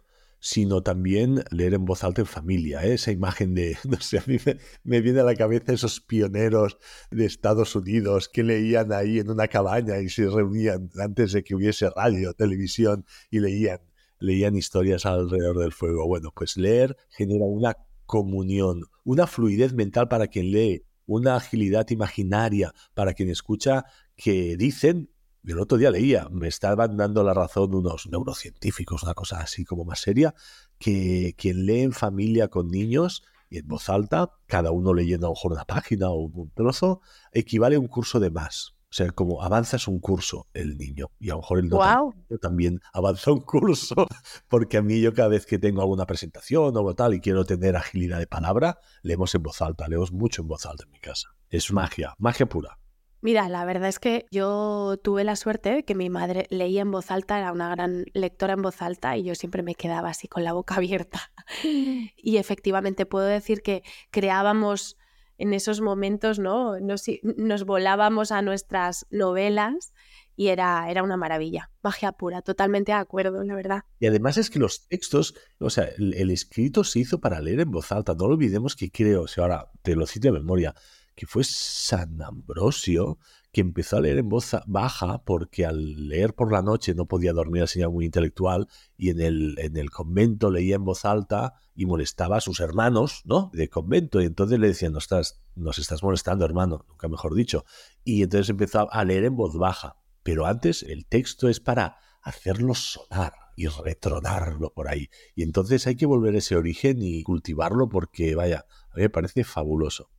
sino 0.41 0.81
también 0.81 1.43
leer 1.51 1.75
en 1.75 1.85
voz 1.85 2.03
alta 2.03 2.21
en 2.21 2.27
familia. 2.27 2.83
¿eh? 2.83 2.95
Esa 2.95 3.11
imagen 3.11 3.53
de, 3.53 3.77
no 3.87 4.01
sé, 4.01 4.17
a 4.17 4.23
mí 4.25 4.37
me, 4.83 5.01
viene 5.01 5.21
a 5.21 5.23
la 5.23 5.35
cabeza 5.35 5.71
esos 5.71 6.01
pioneros 6.01 6.77
de 7.11 7.25
Estados 7.25 7.75
Unidos 7.75 8.27
que 8.27 8.43
leían 8.43 8.91
ahí 8.91 9.19
en 9.19 9.29
una 9.29 9.47
cabaña 9.47 9.99
y 9.99 10.09
se 10.09 10.27
reunían 10.27 10.89
antes 10.99 11.31
de 11.31 11.43
que 11.43 11.55
hubiese 11.55 11.89
radio, 11.91 12.33
televisión 12.33 13.05
y 13.29 13.39
leían, 13.39 13.79
leían 14.19 14.55
historias 14.55 15.05
alrededor 15.05 15.59
del 15.59 15.71
fuego. 15.71 16.07
Bueno, 16.07 16.31
pues 16.35 16.57
leer 16.57 16.97
genera 17.09 17.45
una 17.45 17.77
comunión, 18.07 18.81
una 19.03 19.27
fluidez 19.27 19.73
mental 19.73 20.07
para 20.07 20.27
quien 20.27 20.51
lee, 20.51 20.83
una 21.05 21.35
agilidad 21.35 21.87
imaginaria 21.91 22.73
para 22.95 23.13
quien 23.13 23.29
escucha 23.29 23.85
que 24.15 24.57
dicen 24.57 25.10
el 25.43 25.59
otro 25.59 25.77
día 25.77 25.91
leía, 25.91 26.27
me 26.29 26.47
estaban 26.47 26.97
dando 26.97 27.23
la 27.23 27.33
razón 27.33 27.73
unos 27.73 28.07
neurocientíficos, 28.07 29.03
una 29.03 29.13
cosa 29.13 29.39
así 29.39 29.65
como 29.65 29.85
más 29.85 29.99
seria, 29.99 30.35
que 30.77 31.35
quien 31.37 31.65
lee 31.65 31.81
en 31.81 31.93
familia 31.93 32.47
con 32.47 32.69
niños 32.69 33.23
y 33.49 33.57
en 33.57 33.67
voz 33.67 33.89
alta, 33.89 34.31
cada 34.47 34.71
uno 34.71 34.93
leyendo 34.93 35.27
a 35.27 35.29
lo 35.29 35.33
mejor 35.33 35.53
una 35.53 35.65
página 35.65 36.09
o 36.09 36.21
un 36.21 36.51
trozo, 36.51 37.01
equivale 37.31 37.75
a 37.75 37.79
un 37.79 37.87
curso 37.87 38.19
de 38.19 38.31
más. 38.31 38.75
O 38.91 38.93
sea, 38.93 39.09
como 39.11 39.41
avanzas 39.41 39.87
un 39.87 39.99
curso 39.99 40.47
el 40.53 40.77
niño 40.77 41.11
y 41.17 41.29
a 41.29 41.33
lo 41.33 41.39
mejor 41.39 41.59
el 41.59 41.69
wow. 41.69 42.13
también 42.41 42.81
avanza 42.91 43.31
un 43.31 43.39
curso, 43.39 43.95
porque 44.49 44.77
a 44.77 44.81
mí 44.81 44.99
yo 44.99 45.13
cada 45.13 45.29
vez 45.29 45.45
que 45.45 45.57
tengo 45.59 45.81
alguna 45.81 46.05
presentación 46.05 46.73
o 46.75 46.93
tal 46.93 47.13
y 47.13 47.21
quiero 47.21 47.45
tener 47.45 47.77
agilidad 47.77 48.19
de 48.19 48.27
palabra, 48.27 48.79
leemos 49.01 49.33
en 49.33 49.43
voz 49.43 49.61
alta, 49.61 49.87
leemos 49.87 50.11
mucho 50.11 50.41
en 50.41 50.49
voz 50.49 50.65
alta 50.65 50.83
en 50.83 50.91
mi 50.91 50.99
casa. 50.99 51.29
Es 51.49 51.71
magia, 51.71 52.15
magia 52.17 52.47
pura. 52.47 52.80
Mira, 53.21 53.47
la 53.49 53.63
verdad 53.65 53.87
es 53.87 53.99
que 53.99 54.25
yo 54.31 54.97
tuve 55.03 55.23
la 55.23 55.35
suerte 55.35 55.69
de 55.69 55.85
que 55.85 55.93
mi 55.93 56.09
madre 56.09 56.47
leía 56.49 56.81
en 56.81 56.89
voz 56.89 57.11
alta, 57.11 57.37
era 57.37 57.51
una 57.51 57.69
gran 57.69 58.05
lectora 58.13 58.53
en 58.53 58.63
voz 58.63 58.81
alta 58.81 59.15
y 59.15 59.23
yo 59.23 59.35
siempre 59.35 59.61
me 59.61 59.75
quedaba 59.75 60.09
así 60.09 60.27
con 60.27 60.43
la 60.43 60.53
boca 60.53 60.75
abierta. 60.77 61.31
Y 62.23 62.37
efectivamente 62.37 63.05
puedo 63.05 63.25
decir 63.25 63.61
que 63.61 63.83
creábamos 64.09 64.97
en 65.37 65.53
esos 65.53 65.81
momentos, 65.81 66.39
¿no? 66.39 66.79
Nos, 66.79 67.05
nos 67.37 67.65
volábamos 67.65 68.31
a 68.31 68.41
nuestras 68.41 69.07
novelas 69.09 69.93
y 70.35 70.47
era, 70.47 70.89
era 70.89 71.03
una 71.03 71.17
maravilla, 71.17 71.71
magia 71.83 72.11
pura, 72.11 72.41
totalmente 72.41 72.91
de 72.91 72.97
acuerdo, 72.97 73.43
la 73.43 73.55
verdad. 73.55 73.83
Y 73.99 74.07
además 74.07 74.37
es 74.37 74.49
que 74.49 74.59
los 74.59 74.87
textos, 74.87 75.35
o 75.59 75.69
sea, 75.69 75.85
el, 75.97 76.13
el 76.13 76.31
escrito 76.31 76.83
se 76.83 76.99
hizo 76.99 77.19
para 77.19 77.41
leer 77.41 77.61
en 77.61 77.71
voz 77.71 77.91
alta, 77.91 78.13
no 78.13 78.27
lo 78.27 78.35
olvidemos 78.35 78.75
que 78.75 78.91
creo, 78.91 79.27
si 79.27 79.41
ahora 79.41 79.71
te 79.81 79.95
lo 79.95 80.05
cito 80.05 80.27
de 80.27 80.39
memoria, 80.39 80.75
que 81.15 81.25
fue 81.25 81.43
San 81.43 82.21
Ambrosio, 82.21 83.17
que 83.51 83.61
empezó 83.61 83.97
a 83.97 84.01
leer 84.01 84.17
en 84.19 84.29
voz 84.29 84.55
baja 84.65 85.23
porque 85.25 85.65
al 85.65 86.07
leer 86.07 86.33
por 86.33 86.51
la 86.51 86.61
noche 86.61 86.95
no 86.95 87.05
podía 87.05 87.33
dormir, 87.33 87.67
señal 87.67 87.91
muy 87.91 88.05
intelectual, 88.05 88.67
y 88.97 89.09
en 89.09 89.19
el, 89.19 89.55
en 89.59 89.75
el 89.77 89.91
convento 89.91 90.49
leía 90.49 90.75
en 90.75 90.85
voz 90.85 91.05
alta 91.05 91.53
y 91.75 91.85
molestaba 91.85 92.37
a 92.37 92.41
sus 92.41 92.59
hermanos, 92.59 93.21
¿no? 93.25 93.51
De 93.53 93.69
convento, 93.69 94.21
y 94.21 94.25
entonces 94.25 94.59
le 94.59 94.67
decían, 94.67 94.93
no 94.93 94.99
estás, 94.99 95.41
nos 95.55 95.79
estás 95.79 96.01
molestando, 96.01 96.45
hermano, 96.45 96.85
nunca 96.87 97.07
mejor 97.07 97.35
dicho. 97.35 97.65
Y 98.03 98.23
entonces 98.23 98.49
empezó 98.49 98.91
a 98.91 99.03
leer 99.03 99.25
en 99.25 99.35
voz 99.35 99.57
baja. 99.57 99.97
Pero 100.23 100.45
antes 100.45 100.83
el 100.83 101.07
texto 101.07 101.49
es 101.49 101.59
para 101.59 101.97
hacerlo 102.21 102.75
sonar 102.75 103.33
y 103.55 103.67
retronarlo 103.67 104.71
por 104.73 104.87
ahí. 104.87 105.09
Y 105.35 105.43
entonces 105.43 105.87
hay 105.87 105.95
que 105.95 106.05
volver 106.05 106.35
a 106.35 106.37
ese 106.37 106.55
origen 106.55 107.01
y 107.01 107.23
cultivarlo 107.23 107.89
porque, 107.89 108.35
vaya, 108.35 108.65
a 108.91 108.95
mí 108.95 109.01
me 109.01 109.09
parece 109.09 109.43
fabuloso 109.43 110.09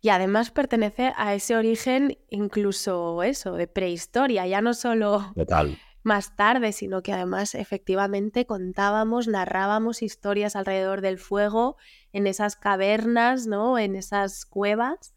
y 0.00 0.10
además 0.10 0.50
pertenece 0.50 1.12
a 1.16 1.34
ese 1.34 1.56
origen 1.56 2.18
incluso 2.30 3.22
eso, 3.22 3.54
de 3.54 3.66
prehistoria, 3.66 4.46
ya 4.46 4.60
no 4.60 4.74
solo 4.74 5.32
más 6.02 6.36
tarde, 6.36 6.72
sino 6.72 7.02
que 7.02 7.12
además 7.12 7.54
efectivamente 7.54 8.46
contábamos, 8.46 9.28
narrábamos 9.28 10.02
historias 10.02 10.56
alrededor 10.56 11.00
del 11.00 11.18
fuego, 11.18 11.76
en 12.12 12.26
esas 12.26 12.56
cavernas, 12.56 13.46
¿no? 13.46 13.78
en 13.78 13.96
esas 13.96 14.46
cuevas. 14.46 15.14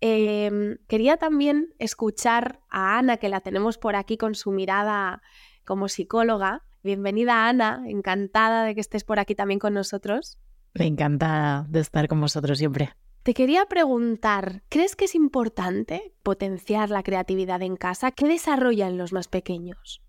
Em, 0.00 0.78
quería 0.88 1.16
también 1.16 1.74
escuchar 1.78 2.60
a 2.68 2.98
Ana, 2.98 3.18
que 3.18 3.28
la 3.28 3.40
tenemos 3.40 3.78
por 3.78 3.96
aquí 3.96 4.16
con 4.16 4.34
su 4.34 4.50
mirada 4.50 5.22
como 5.64 5.88
psicóloga. 5.88 6.62
Bienvenida 6.82 7.48
Ana, 7.48 7.84
encantada 7.86 8.64
de 8.64 8.74
que 8.74 8.80
estés 8.80 9.04
por 9.04 9.18
aquí 9.18 9.34
también 9.34 9.58
con 9.58 9.72
nosotros. 9.72 10.38
Encantada 10.74 11.64
de 11.68 11.80
estar 11.80 12.08
con 12.08 12.20
vosotros 12.20 12.58
siempre. 12.58 12.94
Te 13.24 13.32
quería 13.32 13.64
preguntar, 13.64 14.64
¿crees 14.68 14.96
que 14.96 15.06
es 15.06 15.14
importante 15.14 16.12
potenciar 16.22 16.90
la 16.90 17.02
creatividad 17.02 17.62
en 17.62 17.76
casa? 17.76 18.10
¿Qué 18.10 18.28
desarrollan 18.28 18.98
los 18.98 19.14
más 19.14 19.28
pequeños? 19.28 20.02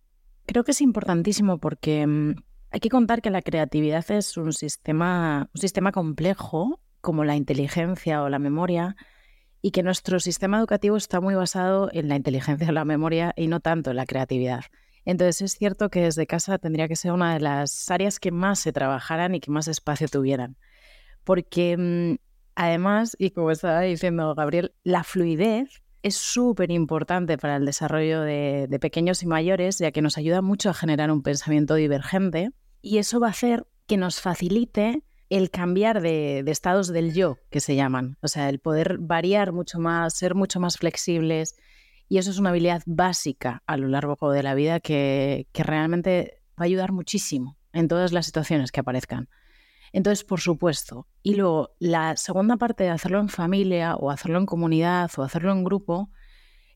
Creo 0.46 0.66
que 0.66 0.72
es 0.72 0.82
importantísimo 0.82 1.58
porque 1.58 2.06
mm, 2.06 2.36
hay 2.72 2.80
que 2.82 2.90
contar 2.90 3.22
que 3.22 3.30
la 3.30 3.42
creatividad 3.42 4.04
es 4.12 4.36
un 4.36 4.52
sistema, 4.52 5.50
un 5.56 5.62
sistema 5.62 5.94
complejo, 5.94 6.82
como 7.00 7.24
la 7.24 7.38
inteligencia 7.38 8.22
o 8.22 8.28
la 8.28 8.38
memoria, 8.38 8.98
y 9.62 9.72
que 9.72 9.82
nuestro 9.82 10.20
sistema 10.20 10.58
educativo 10.58 10.98
está 10.98 11.22
muy 11.22 11.36
basado 11.36 11.90
en 11.94 12.10
la 12.10 12.18
inteligencia 12.18 12.68
o 12.68 12.74
la 12.74 12.84
memoria 12.84 13.32
y 13.38 13.48
no 13.48 13.62
tanto 13.62 13.92
en 13.92 13.96
la 13.96 14.06
creatividad. 14.06 14.66
Entonces 15.06 15.42
es 15.42 15.58
cierto 15.58 15.90
que 15.90 16.02
desde 16.02 16.28
casa 16.28 16.58
tendría 16.58 16.90
que 16.90 16.98
ser 16.98 17.14
una 17.14 17.34
de 17.34 17.40
las 17.40 17.90
áreas 17.90 18.20
que 18.20 18.32
más 18.32 18.60
se 18.60 18.74
trabajaran 18.74 19.36
y 19.36 19.40
que 19.40 19.52
más 19.52 19.70
espacio 19.70 20.10
tuvieran. 20.10 20.58
Porque 21.24 21.78
mm, 21.78 22.16
Además, 22.56 23.16
y 23.20 23.32
como 23.32 23.52
estaba 23.52 23.82
diciendo 23.82 24.34
Gabriel, 24.34 24.74
la 24.84 25.04
fluidez 25.04 25.84
es 26.04 26.16
súper 26.16 26.72
importante 26.72 27.38
para 27.38 27.58
el 27.58 27.66
desarrollo 27.66 28.22
de, 28.22 28.78
pequeños 28.80 29.24
y 29.24 29.28
mayores, 29.28 29.80
ya 29.80 29.92
que 29.92 30.02
nos 30.02 30.18
ayuda 30.18 30.42
mucho 30.42 30.70
a 30.70 30.74
generar 30.74 31.12
un 31.12 31.22
pensamiento 31.22 31.76
divergente 31.76 32.52
y 32.82 33.00
eso 33.00 33.20
va 33.20 33.28
a 33.28 33.32
hacer 33.32 33.66
que 33.88 33.98
nos 33.98 34.22
facilite 34.22 35.04
el 35.30 35.50
cambiar 35.50 36.02
de, 36.02 36.44
estados 36.46 36.88
del 36.90 37.14
yo, 37.14 37.40
que 37.50 37.60
se 37.60 37.76
llaman. 37.76 38.18
O 38.22 38.28
sea, 38.28 38.50
el 38.50 38.60
poder 38.60 39.00
variar 39.00 39.52
mucho 39.52 39.80
más, 39.80 40.16
ser 40.16 40.36
mucho 40.36 40.60
más 40.60 40.78
flexibles. 40.78 41.56
Y 42.08 42.20
eso 42.20 42.30
es 42.30 42.38
una 42.38 42.52
habilidad 42.52 42.84
básica 42.86 43.64
a 43.66 43.78
lo 43.78 43.88
largo 43.88 44.32
de 44.32 44.44
la 44.44 44.54
vida 44.54 44.80
que 44.80 45.48
realmente 45.56 46.40
va 46.52 46.64
a 46.64 46.66
ayudar 46.66 46.92
muchísimo 46.92 47.58
en 47.74 47.88
todas 47.88 48.14
las 48.14 48.28
situaciones 48.28 48.72
que 48.72 48.80
aparezcan. 48.80 49.28
Entonces, 49.96 50.26
por 50.26 50.42
supuesto. 50.42 51.08
Y 51.24 51.36
luego, 51.36 51.70
la 51.80 52.18
segunda 52.18 52.58
parte 52.58 52.84
de 52.84 52.90
hacerlo 52.90 53.22
en 53.22 53.30
familia 53.30 53.96
o 53.96 54.12
hacerlo 54.12 54.40
en 54.40 54.46
comunidad 54.46 55.10
o 55.16 55.24
hacerlo 55.24 55.54
en 55.54 55.64
grupo 55.64 56.10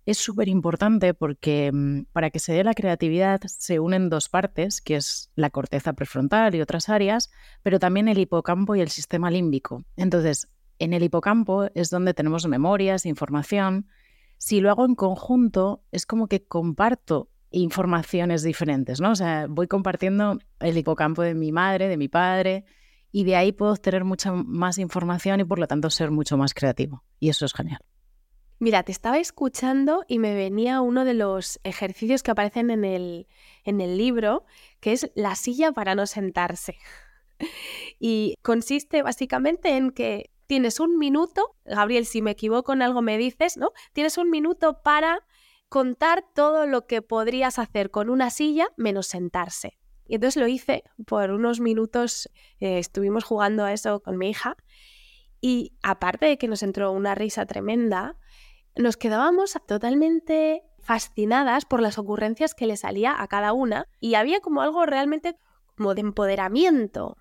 es 0.05 0.17
súper 0.17 0.47
importante 0.47 1.13
porque 1.13 1.69
mm, 1.73 2.05
para 2.13 2.29
que 2.29 2.39
se 2.39 2.53
dé 2.53 2.63
la 2.63 2.73
creatividad 2.73 3.41
se 3.45 3.81
unen 3.81 4.07
dos 4.07 4.29
partes, 4.29 4.79
que 4.79 4.95
es 4.95 5.31
la 5.35 5.49
corteza 5.49 5.91
prefrontal 5.91 6.55
y 6.55 6.61
otras 6.61 6.87
áreas, 6.87 7.29
pero 7.61 7.77
también 7.77 8.07
el 8.07 8.19
hipocampo 8.19 8.77
y 8.77 8.79
el 8.79 8.87
sistema 8.87 9.29
límbico. 9.29 9.83
Entonces, 9.97 10.47
en 10.79 10.93
el 10.93 11.03
hipocampo 11.03 11.67
es 11.75 11.89
donde 11.89 12.13
tenemos 12.13 12.47
memorias, 12.47 13.05
información. 13.05 13.89
Si 14.37 14.61
lo 14.61 14.71
hago 14.71 14.85
en 14.85 14.95
conjunto, 14.95 15.83
es 15.91 16.05
como 16.05 16.27
que 16.27 16.45
comparto 16.45 17.27
informaciones 17.51 18.43
diferentes, 18.43 19.01
¿no? 19.01 19.11
O 19.11 19.15
sea, 19.15 19.47
voy 19.49 19.67
compartiendo 19.67 20.39
el 20.61 20.77
hipocampo 20.77 21.21
de 21.21 21.33
mi 21.33 21.51
madre, 21.51 21.89
de 21.89 21.97
mi 21.97 22.07
padre, 22.07 22.63
y 23.11 23.23
de 23.23 23.35
ahí 23.35 23.51
puedo 23.51 23.71
obtener 23.71 24.03
mucha 24.03 24.31
más 24.31 24.77
información 24.77 25.39
y 25.39 25.45
por 25.45 25.59
lo 25.59 25.67
tanto 25.67 25.89
ser 25.89 26.11
mucho 26.11 26.37
más 26.37 26.53
creativo. 26.53 27.03
Y 27.19 27.29
eso 27.29 27.45
es 27.45 27.53
genial. 27.53 27.81
Mira, 28.59 28.83
te 28.83 28.91
estaba 28.91 29.17
escuchando 29.19 30.03
y 30.07 30.19
me 30.19 30.33
venía 30.35 30.81
uno 30.81 31.05
de 31.05 31.13
los 31.13 31.61
ejercicios 31.63 32.23
que 32.23 32.31
aparecen 32.31 32.71
en 32.71 32.83
el, 32.83 33.27
en 33.63 33.79
el 33.79 33.97
libro, 33.97 34.45
que 34.81 34.91
es 34.91 35.11
la 35.15 35.35
silla 35.35 35.71
para 35.71 35.95
no 35.95 36.05
sentarse. 36.05 36.77
Y 38.01 38.35
consiste 38.41 39.01
básicamente 39.01 39.77
en 39.77 39.91
que 39.91 40.31
tienes 40.45 40.81
un 40.81 40.97
minuto, 40.97 41.55
Gabriel, 41.63 42.05
si 42.05 42.21
me 42.21 42.31
equivoco 42.31 42.73
en 42.73 42.81
algo 42.81 43.01
me 43.01 43.17
dices, 43.17 43.55
¿no? 43.55 43.71
Tienes 43.93 44.17
un 44.17 44.29
minuto 44.29 44.81
para 44.83 45.25
contar 45.69 46.25
todo 46.33 46.65
lo 46.65 46.85
que 46.85 47.01
podrías 47.01 47.59
hacer 47.59 47.91
con 47.91 48.09
una 48.09 48.29
silla 48.29 48.67
menos 48.75 49.07
sentarse. 49.07 49.78
Y 50.09 50.15
entonces 50.15 50.41
lo 50.41 50.47
hice 50.47 50.83
por 51.05 51.29
unos 51.29 51.59
minutos, 51.59 52.31
eh, 52.59 52.79
estuvimos 52.79 53.23
jugando 53.23 53.63
a 53.63 53.71
eso 53.71 53.99
con 54.01 54.17
mi 54.17 54.31
hija 54.31 54.57
y 55.39 55.73
aparte 55.83 56.25
de 56.25 56.37
que 56.39 56.47
nos 56.47 56.63
entró 56.63 56.91
una 56.91 57.13
risa 57.13 57.45
tremenda, 57.45 58.17
nos 58.75 58.97
quedábamos 58.97 59.55
totalmente 59.67 60.63
fascinadas 60.79 61.65
por 61.65 61.79
las 61.79 61.99
ocurrencias 61.99 62.55
que 62.55 62.65
le 62.65 62.75
salía 62.75 63.21
a 63.21 63.27
cada 63.27 63.53
una 63.53 63.85
y 63.99 64.15
había 64.15 64.39
como 64.39 64.63
algo 64.63 64.87
realmente 64.87 65.37
como 65.77 65.93
de 65.93 66.01
empoderamiento. 66.01 67.17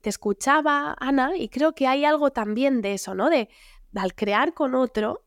Te 0.00 0.10
escuchaba, 0.10 0.96
Ana, 0.98 1.36
y 1.36 1.48
creo 1.48 1.72
que 1.72 1.86
hay 1.86 2.04
algo 2.04 2.32
también 2.32 2.82
de 2.82 2.94
eso, 2.94 3.14
¿no? 3.14 3.30
De 3.30 3.48
al 3.94 4.16
crear 4.16 4.54
con 4.54 4.74
otro, 4.74 5.24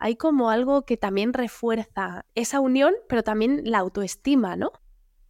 hay 0.00 0.16
como 0.16 0.50
algo 0.50 0.84
que 0.84 0.96
también 0.96 1.32
refuerza 1.32 2.26
esa 2.34 2.58
unión, 2.58 2.94
pero 3.08 3.22
también 3.22 3.62
la 3.64 3.78
autoestima, 3.78 4.56
¿no? 4.56 4.72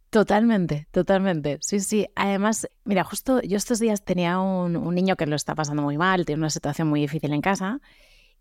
Totalmente, 0.09 0.87
totalmente. 0.91 1.59
Sí, 1.61 1.79
sí. 1.79 2.07
Además, 2.15 2.67
mira, 2.83 3.03
justo 3.03 3.41
yo 3.41 3.57
estos 3.57 3.79
días 3.79 4.03
tenía 4.03 4.39
un, 4.39 4.73
niño 4.95 5.15
que 5.15 5.27
lo 5.27 5.35
está 5.35 5.53
pasando 5.53 5.83
muy 5.83 5.97
mal, 5.97 6.25
tiene 6.25 6.39
una 6.41 6.49
situación 6.49 6.87
muy 6.87 7.01
difícil 7.01 7.31
en 7.31 7.41
casa 7.41 7.79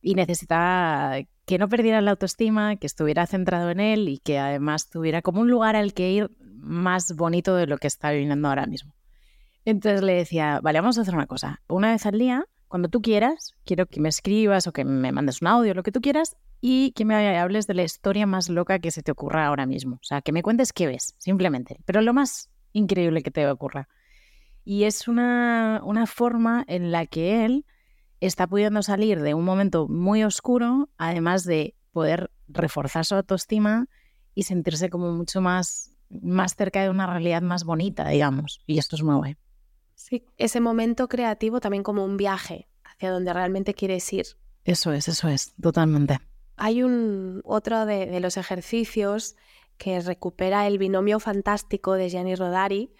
y 0.00 0.14
necesitaba 0.14 1.18
que 1.44 1.58
no 1.58 1.68
perdiera 1.68 2.00
la 2.00 2.12
autoestima, 2.12 2.76
que 2.76 2.86
estuviera 2.86 3.26
centrado 3.26 3.70
en 3.70 3.80
él 3.80 4.08
y 4.08 4.18
que 4.18 4.38
además 4.38 4.88
tuviera 4.88 5.20
como 5.20 5.40
un 5.42 5.50
lugar 5.50 5.76
al 5.76 5.92
que 5.92 6.10
ir 6.10 6.30
más 6.40 7.14
bonito 7.14 7.54
de 7.54 7.66
lo 7.66 7.76
que 7.76 7.86
está 7.86 8.12
viviendo 8.12 8.48
ahora 8.48 8.66
mismo. 8.66 8.94
Entonces 9.66 10.02
le 10.02 10.14
decía, 10.14 10.60
vale, 10.62 10.80
vamos 10.80 10.96
a 10.96 11.02
hacer 11.02 11.14
una 11.14 11.26
cosa. 11.26 11.60
Una 11.68 11.92
vez 11.92 12.06
al 12.06 12.18
día, 12.18 12.46
cuando 12.68 12.88
tú 12.88 13.02
quieras, 13.02 13.54
quiero 13.66 13.84
que 13.86 14.00
me 14.00 14.08
escribas 14.08 14.66
o 14.66 14.72
que 14.72 14.84
me 14.84 15.12
mandes 15.12 15.42
un 15.42 15.48
audio, 15.48 15.74
lo 15.74 15.82
que 15.82 15.92
tú 15.92 16.00
quieras, 16.00 16.36
y 16.60 16.92
que 16.92 17.04
me 17.04 17.38
hables 17.38 17.66
de 17.66 17.74
la 17.74 17.84
historia 17.84 18.26
más 18.26 18.48
loca 18.48 18.78
que 18.78 18.90
se 18.90 19.02
te 19.02 19.12
ocurra 19.12 19.46
ahora 19.46 19.66
mismo. 19.66 19.96
O 19.96 20.04
sea, 20.04 20.22
que 20.22 20.32
me 20.32 20.42
cuentes 20.42 20.72
qué 20.72 20.86
ves, 20.86 21.14
simplemente. 21.18 21.80
Pero 21.84 22.00
lo 22.00 22.12
más 22.12 22.50
increíble 22.72 23.22
que 23.22 23.30
te 23.30 23.48
ocurra. 23.48 23.88
Y 24.64 24.84
es 24.84 25.08
una, 25.08 25.80
una 25.84 26.06
forma 26.06 26.64
en 26.68 26.92
la 26.92 27.06
que 27.06 27.44
él 27.44 27.64
está 28.20 28.46
pudiendo 28.46 28.82
salir 28.82 29.20
de 29.20 29.34
un 29.34 29.44
momento 29.44 29.88
muy 29.88 30.24
oscuro, 30.24 30.90
además 30.98 31.44
de 31.44 31.74
poder 31.92 32.30
reforzar 32.48 33.04
su 33.04 33.14
autoestima 33.14 33.86
y 34.34 34.42
sentirse 34.42 34.90
como 34.90 35.12
mucho 35.12 35.40
más, 35.40 35.94
más 36.10 36.54
cerca 36.54 36.82
de 36.82 36.90
una 36.90 37.06
realidad 37.06 37.42
más 37.42 37.64
bonita, 37.64 38.08
digamos. 38.08 38.60
Y 38.66 38.78
esto 38.78 38.96
es 38.96 39.02
muy 39.02 39.14
guay. 39.14 39.36
Sí, 39.94 40.24
ese 40.36 40.60
momento 40.60 41.08
creativo 41.08 41.60
también 41.60 41.82
como 41.82 42.04
un 42.04 42.16
viaje 42.16 42.68
hacia 42.84 43.10
donde 43.10 43.32
realmente 43.32 43.74
quieres 43.74 44.12
ir. 44.12 44.26
Eso 44.64 44.92
es, 44.92 45.08
eso 45.08 45.28
es, 45.28 45.54
totalmente. 45.60 46.18
Hay 46.58 46.82
un 46.82 47.40
otro 47.44 47.86
de, 47.86 48.18
los 48.20 48.36
ejercicios 48.36 49.36
que 49.76 50.00
recupera 50.00 50.66
el 50.66 50.78
binomio 50.78 51.20
fantástico 51.20 51.94
de 51.94 52.10
Gianni 52.10 52.34
Rodari, 52.34 52.92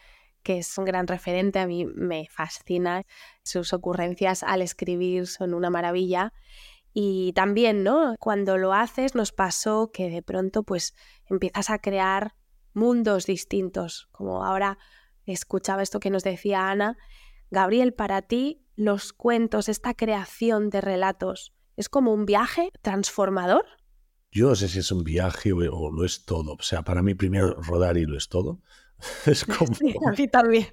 que 0.44 0.58
es 0.58 0.78
un 0.78 0.84
gran 0.84 1.08
referente, 1.08 1.58
a 1.58 1.66
mí 1.66 1.84
me 1.84 2.28
fascina. 2.30 3.02
Sus 3.42 3.72
ocurrencias 3.72 4.44
al 4.44 4.62
escribir 4.62 5.26
son 5.26 5.54
una 5.54 5.70
maravilla. 5.70 6.32
Y 6.94 7.32
también, 7.34 7.82
¿no? 7.82 8.14
Cuando 8.20 8.56
lo 8.58 8.72
haces 8.72 9.16
nos 9.16 9.32
pasó 9.32 9.90
que 9.92 10.08
de 10.08 10.22
pronto 10.22 10.62
pues 10.62 10.94
empiezas 11.26 11.68
a 11.70 11.80
crear 11.80 12.34
mundos 12.74 13.26
distintos, 13.26 14.08
como 14.12 14.44
ahora 14.44 14.78
escuchaba 15.26 15.82
esto 15.82 15.98
que 15.98 16.10
nos 16.10 16.22
decía 16.22 16.70
Ana. 16.70 16.96
Gabriel, 17.50 17.92
para 17.92 18.22
ti 18.22 18.64
los 18.76 19.12
cuentos, 19.12 19.68
esta 19.68 19.94
creación 19.94 20.70
de 20.70 20.80
relatos, 20.80 21.52
¿es 21.78 21.88
como 21.88 22.12
un 22.12 22.26
viaje 22.26 22.72
transformador? 22.82 23.64
Yo 24.32 24.48
no 24.48 24.56
sé 24.56 24.68
si 24.68 24.80
es 24.80 24.90
un 24.90 25.04
viaje 25.04 25.52
o, 25.52 25.90
lo 25.92 26.04
es 26.04 26.24
todo. 26.24 26.54
O 26.54 26.62
sea, 26.62 26.82
para 26.82 27.02
mí 27.02 27.14
primero 27.14 27.54
rodar 27.62 27.96
y 27.96 28.04
lo 28.04 28.18
es 28.18 28.28
todo. 28.28 28.60
Es 29.26 29.44
como... 29.44 29.72
Sí, 29.74 29.94
a 30.06 30.10
mí 30.10 30.26
también. 30.26 30.66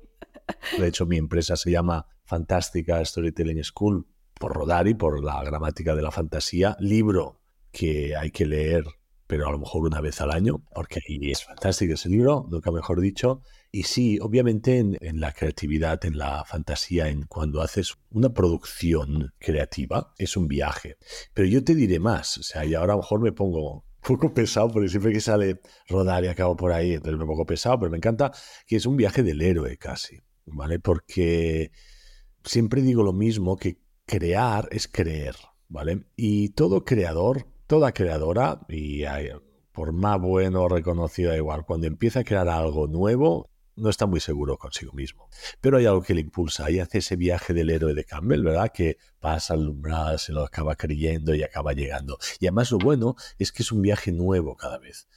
De 0.79 0.87
hecho, 0.87 1.05
mi 1.05 1.17
empresa 1.17 1.55
se 1.55 1.69
llama 1.69 2.07
Fantástica 2.23 3.05
Storytelling 3.05 3.63
School 3.63 4.07
por 4.33 4.53
rodar 4.53 4.87
y 4.87 4.95
por 4.95 5.23
la 5.23 5.43
gramática 5.43 5.95
de 5.95 6.01
la 6.01 6.09
fantasía. 6.09 6.75
Libro 6.79 7.39
que 7.71 8.15
hay 8.15 8.31
que 8.31 8.47
leer, 8.47 8.83
pero 9.27 9.47
a 9.47 9.51
lo 9.51 9.59
mejor 9.59 9.83
una 9.83 10.01
vez 10.01 10.21
al 10.21 10.31
año, 10.31 10.63
porque 10.73 11.01
es 11.07 11.43
fantástico 11.43 11.93
ese 11.93 12.09
libro, 12.09 12.47
nunca 12.49 12.71
mejor 12.71 12.99
dicho. 12.99 13.43
Y 13.75 13.83
sí, 13.83 14.19
obviamente 14.21 14.77
en, 14.77 15.19
la 15.19 15.33
creatividad, 15.33 16.05
en 16.05 16.17
la 16.17 16.45
fantasía, 16.45 17.09
en 17.09 17.23
cuando 17.23 17.61
haces 17.61 17.95
una 18.09 18.33
producción 18.33 19.33
creativa, 19.37 20.13
es 20.17 20.37
un 20.37 20.47
viaje. 20.47 20.95
Pero 21.33 21.49
yo 21.49 21.61
te 21.61 21.75
diré 21.75 21.99
más, 21.99 22.37
o 22.37 22.43
sea, 22.43 22.63
y 22.63 22.73
ahora 22.73 22.93
a 22.93 22.95
lo 22.95 23.01
mejor 23.01 23.19
me 23.19 23.33
pongo 23.33 23.73
un 23.73 23.83
poco 24.01 24.33
pesado, 24.33 24.69
porque 24.69 24.87
siempre 24.87 25.11
que 25.11 25.19
sale 25.19 25.59
rodar 25.89 26.23
y 26.23 26.27
acabo 26.27 26.55
por 26.55 26.71
ahí, 26.71 26.93
entonces 26.93 27.19
me 27.19 27.25
pongo 27.25 27.45
pesado, 27.45 27.77
pero 27.77 27.91
me 27.91 27.97
encanta 27.97 28.31
que 28.65 28.77
es 28.77 28.85
un 28.85 28.95
viaje 28.95 29.23
del 29.23 29.41
héroe 29.41 29.75
casi, 29.75 30.21
¿vale? 30.45 30.79
Porque 30.79 31.73
siempre 32.45 32.81
digo 32.81 33.03
lo 33.03 33.11
mismo, 33.11 33.57
que 33.57 33.81
crear 34.05 34.69
es 34.71 34.87
creer, 34.87 35.35
¿vale? 35.67 36.05
Y 36.15 36.51
todo 36.51 36.85
creador, 36.85 37.45
toda 37.67 37.91
creadora, 37.91 38.61
y 38.69 39.03
por 39.73 39.91
más 39.91 40.21
bueno 40.21 40.61
o 40.61 40.69
reconocido 40.69 41.35
igual, 41.35 41.65
cuando 41.65 41.87
empieza 41.87 42.21
a 42.21 42.23
crear 42.23 42.47
algo 42.47 42.87
nuevo, 42.87 43.49
no 43.75 43.89
está 43.89 44.05
muy 44.05 44.19
seguro 44.19 44.57
consigo 44.57 44.93
mismo. 44.93 45.29
Pero 45.61 45.77
hay 45.77 45.85
algo 45.85 46.01
que 46.01 46.13
le 46.13 46.21
impulsa 46.21 46.69
y 46.71 46.79
hace 46.79 46.99
ese 46.99 47.15
viaje 47.15 47.53
del 47.53 47.69
héroe 47.69 47.93
de 47.93 48.05
Campbell, 48.05 48.43
¿verdad? 48.43 48.71
Que 48.73 48.97
pasa 49.19 49.53
al 49.53 49.67
umbral, 49.67 50.19
se 50.19 50.33
lo 50.33 50.43
acaba 50.43 50.75
creyendo 50.75 51.35
y 51.35 51.43
acaba 51.43 51.73
llegando. 51.73 52.17
Y 52.39 52.47
además 52.47 52.71
lo 52.71 52.77
bueno 52.77 53.15
es 53.37 53.51
que 53.51 53.63
es 53.63 53.71
un 53.71 53.81
viaje 53.81 54.11
nuevo 54.11 54.55
cada 54.55 54.77
vez. 54.77 55.07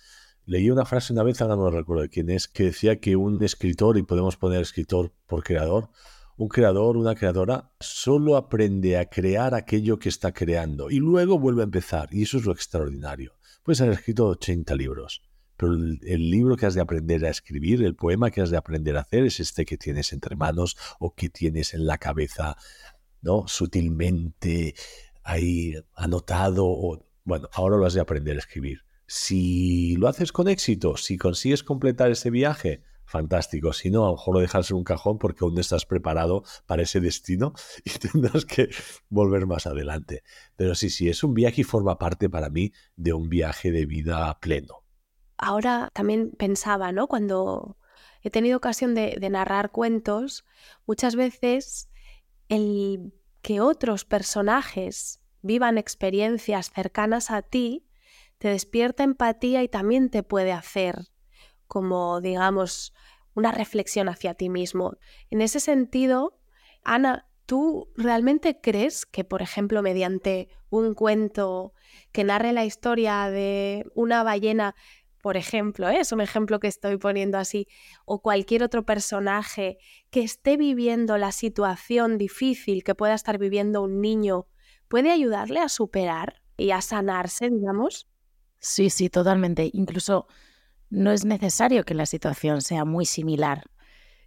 Leí 0.45 0.71
una 0.71 0.87
frase 0.87 1.13
una 1.13 1.23
vez, 1.23 1.43
ahora 1.43 1.57
no 1.57 1.71
recuerdo 1.71 2.03
de 2.03 2.09
quién 2.09 2.31
es, 2.31 2.49
que 2.49 2.65
decía 2.65 3.01
que 3.01 3.17
un 3.17 3.43
escritor, 3.45 3.99
y 3.99 4.03
podemos 4.03 4.37
poner 4.39 4.63
escritor 4.63 5.13
por 5.27 5.45
creador, 5.45 5.91
un 6.39 6.49
creador, 6.49 6.97
una 6.97 7.15
creadora, 7.15 7.73
solo 7.81 8.37
aprende 8.37 8.97
a 8.97 9.11
crear 9.11 9.55
aquello 9.55 9.99
que 9.99 10.09
está 10.09 10.33
creando 10.33 10.89
y 10.89 11.01
luego 11.01 11.39
vuelve 11.39 11.63
a 11.63 11.65
empezar. 11.65 12.09
Y 12.13 12.23
eso 12.23 12.39
es 12.39 12.47
lo 12.47 12.53
extraordinario. 12.53 13.35
Puedes 13.65 13.81
haber 13.81 13.95
escrito 13.95 14.27
80 14.29 14.75
libros, 14.77 15.21
pero 15.59 15.73
el, 15.73 16.31
libro 16.31 16.57
que 16.57 16.67
has 16.67 16.75
de 16.75 16.81
aprender 16.81 17.27
a 17.27 17.31
escribir, 17.31 17.83
el 17.83 17.97
poema 17.97 18.31
que 18.31 18.41
has 18.41 18.51
de 18.51 18.57
aprender 18.57 18.97
a 18.97 19.01
hacer 19.01 19.25
es 19.25 19.41
este 19.41 19.67
que 19.67 19.77
tienes 19.77 20.13
entre 20.13 20.37
manos 20.37 20.77
o 21.01 21.15
que 21.15 21.29
tienes 21.29 21.75
en 21.75 21.85
la 21.85 21.99
cabeza, 21.99 22.57
¿no? 23.23 23.49
Sutilmente 23.49 24.77
ahí 25.25 25.75
anotado 25.97 26.65
o 26.65 27.05
bueno, 27.25 27.49
ahora 27.53 27.77
lo 27.77 27.87
has 27.87 27.95
de 27.95 28.01
aprender 28.01 28.37
a 28.37 28.39
escribir. 28.39 28.85
Si 29.09 29.97
lo 29.97 30.07
haces 30.07 30.31
con 30.31 30.49
éxito, 30.49 30.97
si 30.97 31.19
consigues 31.19 31.65
completar 31.65 32.13
ese 32.13 32.31
viaje, 32.31 32.85
fantástico. 33.05 33.73
Si 33.73 33.91
no, 33.91 34.05
a 34.05 34.11
lo 34.11 34.13
mejor 34.13 34.35
lo 34.35 34.41
dejas 34.41 34.71
en 34.71 34.77
un 34.77 34.85
cajón 34.85 35.19
porque 35.19 35.45
aún 35.45 35.55
no 35.55 35.61
estás 35.61 35.87
preparado 35.87 36.45
para 36.67 36.83
ese 36.83 37.01
destino 37.01 37.53
y 37.85 37.91
tendrás 37.99 38.45
que 38.45 38.69
volver 39.09 39.47
más 39.47 39.67
adelante. 39.67 40.23
Pero 40.55 40.77
sí, 40.77 40.89
sí, 40.89 41.09
es 41.09 41.25
un 41.25 41.35
viaje 41.35 41.63
y 41.63 41.65
forma 41.65 41.99
parte 41.99 42.31
para 42.31 42.49
mí 42.49 42.73
de 42.95 43.13
un 43.13 43.29
viaje 43.29 43.73
de 43.73 43.87
vida 43.87 44.39
pleno 44.39 44.88
ahora 45.39 45.91
también 45.95 46.31
pensaba, 46.33 46.93
¿no? 46.93 47.07
Cuando 47.07 47.77
he 48.23 48.31
tenido 48.31 48.57
ocasión 48.57 48.95
de, 48.95 49.17
narrar 49.31 49.71
cuentos, 49.71 50.45
muchas 50.87 51.15
veces 51.15 51.89
el 52.49 53.13
que 53.43 53.61
otros 53.61 54.05
personajes 54.05 55.21
vivan 55.43 55.79
experiencias 55.79 56.71
cercanas 56.75 57.31
a 57.31 57.43
ti 57.43 57.87
te 58.39 58.49
despierta 58.49 59.05
empatía 59.05 59.63
y 59.63 59.69
también 59.69 60.11
te 60.11 60.23
puede 60.23 60.53
hacer 60.53 61.09
como, 61.67 62.21
digamos, 62.21 62.95
una 63.35 63.53
reflexión 63.53 64.09
hacia 64.09 64.35
ti 64.35 64.49
mismo. 64.49 64.97
En 65.31 65.43
ese 65.43 65.61
sentido, 65.61 66.39
Ana, 66.83 67.29
¿tú 67.47 67.89
realmente 67.97 68.61
crees 68.61 69.07
que, 69.07 69.25
por 69.25 69.43
ejemplo, 69.43 69.83
mediante 69.83 70.49
un 70.71 70.95
cuento 70.95 71.73
que 72.13 72.25
narre 72.25 72.53
la 72.53 72.65
historia 72.65 73.31
de 73.31 73.87
una 73.95 74.23
ballena 74.23 74.75
por 75.21 75.37
ejemplo, 75.37 75.89
¿eh? 75.89 76.01
es 76.01 76.13
un 76.13 76.21
ejemplo 76.21 76.61
que 76.61 76.69
estoy 76.69 76.97
poniendo 76.97 77.39
así, 77.39 77.67
o 78.05 78.21
cualquier 78.21 78.63
otro 78.63 78.85
personaje 78.85 79.79
que 80.11 80.23
esté 80.23 80.57
viviendo 80.57 81.19
la 81.19 81.33
situación 81.33 82.19
difícil 82.19 82.85
que 82.85 82.95
pueda 82.95 83.15
estar 83.15 83.39
viviendo 83.39 83.83
un 83.83 84.01
niño, 84.01 84.47
puede 84.89 85.11
ayudarle 85.11 85.61
a 85.61 85.69
superar 85.69 86.43
y 86.57 86.71
a 86.71 86.81
sanarse, 86.81 87.51
digamos. 87.51 88.09
Sí, 88.61 88.91
sí, 88.91 89.09
totalmente. 89.09 89.71
Incluso 89.73 90.27
no 90.91 91.13
es 91.13 91.25
necesario 91.25 91.85
que 91.85 91.95
la 91.95 92.07
situación 92.07 92.61
sea 92.61 92.85
muy 92.85 93.05
similar. 93.05 93.65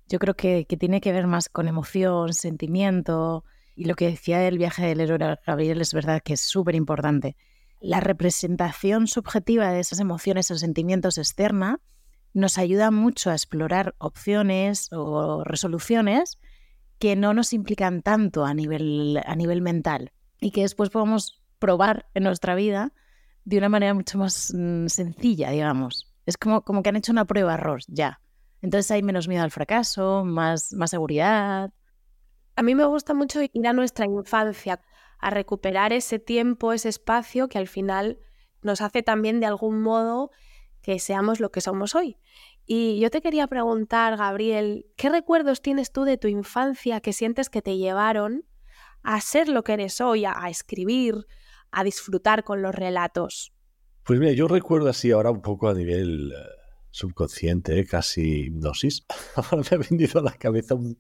Yo 0.08 0.19
creo 0.19 0.36
que, 0.36 0.65
que 0.67 0.77
tiene 0.77 1.01
que 1.01 1.12
ver 1.12 1.27
más 1.27 1.49
con 1.49 1.67
emoción, 1.67 2.34
sentimiento. 2.34 3.43
Y 3.75 3.86
lo 3.86 3.95
que 3.95 4.08
decía 4.08 4.39
del 4.39 4.58
viaje 4.58 4.86
del 4.86 5.01
héroe 5.01 5.38
Gabriel 5.45 5.82
es 5.82 5.93
verdad 5.93 6.21
que 6.23 6.34
es 6.34 6.41
súper 6.41 6.75
importante 6.75 7.36
la 7.81 7.99
representación 7.99 9.07
subjetiva 9.07 9.71
de 9.71 9.79
esas 9.79 9.99
emociones 9.99 10.51
o 10.51 10.57
sentimientos 10.57 11.17
externa 11.17 11.79
nos 12.33 12.57
ayuda 12.57 12.91
mucho 12.91 13.31
a 13.31 13.33
explorar 13.33 13.95
opciones 13.97 14.87
o 14.91 15.43
resoluciones 15.43 16.39
que 16.99 17.15
no 17.15 17.33
nos 17.33 17.51
implican 17.51 18.03
tanto 18.03 18.45
a 18.45 18.53
nivel, 18.53 19.19
a 19.25 19.35
nivel 19.35 19.61
mental 19.61 20.13
y 20.39 20.51
que 20.51 20.61
después 20.61 20.91
podemos 20.91 21.41
probar 21.59 22.07
en 22.13 22.23
nuestra 22.23 22.55
vida 22.55 22.93
de 23.43 23.57
una 23.57 23.69
manera 23.69 23.93
mucho 23.95 24.19
más 24.19 24.53
mm, 24.55 24.87
sencilla, 24.87 25.49
digamos. 25.49 26.13
Es 26.27 26.37
como, 26.37 26.61
como 26.61 26.83
que 26.83 26.89
han 26.89 26.95
hecho 26.95 27.11
una 27.11 27.25
prueba 27.25 27.55
error 27.55 27.81
ya. 27.87 28.21
Entonces 28.61 28.91
hay 28.91 29.01
menos 29.01 29.27
miedo 29.27 29.43
al 29.43 29.51
fracaso, 29.51 30.23
más, 30.23 30.71
más 30.73 30.91
seguridad. 30.91 31.71
A 32.55 32.61
mí 32.61 32.75
me 32.75 32.85
gusta 32.85 33.15
mucho 33.15 33.41
ir 33.41 33.67
a 33.67 33.73
nuestra 33.73 34.05
infancia 34.05 34.79
a 35.21 35.29
recuperar 35.29 35.93
ese 35.93 36.19
tiempo, 36.19 36.73
ese 36.73 36.89
espacio 36.89 37.47
que 37.47 37.60
al 37.60 37.67
final 37.67 38.17
nos 38.62 38.81
hace 38.81 39.03
también 39.03 39.39
de 39.39 39.45
algún 39.45 39.81
modo 39.81 40.31
que 40.81 40.99
seamos 40.99 41.39
lo 41.39 41.51
que 41.51 41.62
somos 41.62 41.95
hoy. 41.95 42.17
Y 42.65 42.99
yo 42.99 43.10
te 43.12 43.21
quería 43.21 43.47
preguntar, 43.47 44.17
Gabriel, 44.17 44.88
¿qué 44.97 45.10
recuerdos 45.10 45.62
tienes 45.62 45.91
tú 45.91 46.03
de 46.03 46.17
tu 46.17 46.27
infancia 46.27 47.01
que 47.01 47.13
sientes 47.13 47.49
que 47.49 47.62
te 47.62 47.77
llevaron 47.77 48.45
a 49.03 49.21
ser 49.21 49.47
lo 49.47 49.63
que 49.63 49.73
eres 49.73 50.01
hoy, 50.01 50.25
a, 50.25 50.49
escribir, 50.49 51.27
a 51.71 51.84
disfrutar 51.84 52.43
con 52.43 52.62
los 52.62 52.73
relatos? 52.73 53.53
Pues 54.03 54.19
mira, 54.19 54.31
yo 54.31 54.47
recuerdo 54.47 54.89
así 54.89 55.12
ahora 55.12 55.29
un 55.29 55.41
poco 55.41 55.69
a 55.69 55.73
nivel 55.73 56.31
eh, 56.31 56.61
subconsciente, 56.91 57.86
casi 57.86 58.45
hipnosis, 58.45 59.06
me 59.51 59.75
ha 59.75 59.80
venido 59.89 60.19
a 60.19 60.23
la 60.23 60.34
cabeza 60.34 60.75
un, 60.75 60.95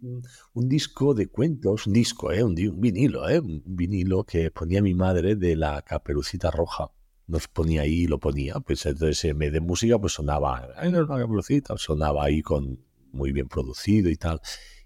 disco 0.55 1.13
de 1.13 1.27
cuentos, 1.27 1.87
un 1.87 1.93
disco, 1.93 2.31
¿eh? 2.31 2.43
un, 2.43 2.55
vinilo, 2.55 3.29
¿eh? 3.29 3.39
un 3.39 3.61
vinilo 3.65 4.23
que 4.23 4.49
ponía 4.51 4.81
mi 4.81 4.93
madre 4.93 5.35
de 5.35 5.55
la 5.55 5.81
caperucita 5.81 6.49
roja. 6.49 6.91
Nos 7.27 7.47
ponía 7.47 7.83
ahí 7.83 8.01
y 8.01 8.07
lo 8.07 8.19
ponía, 8.19 8.55
pues 8.59 8.85
entonces 8.85 9.23
en 9.25 9.37
vez 9.37 9.53
de 9.53 9.61
música 9.61 9.99
pues 9.99 10.13
sonaba, 10.13 10.67
la 10.81 11.07
caperucita, 11.07 11.77
sonaba 11.77 12.25
ahí 12.25 12.41
con 12.41 12.83
muy 13.11 13.31
bien 13.31 13.47
producido 13.47 14.09
y 14.09 14.15
tal. 14.15 14.41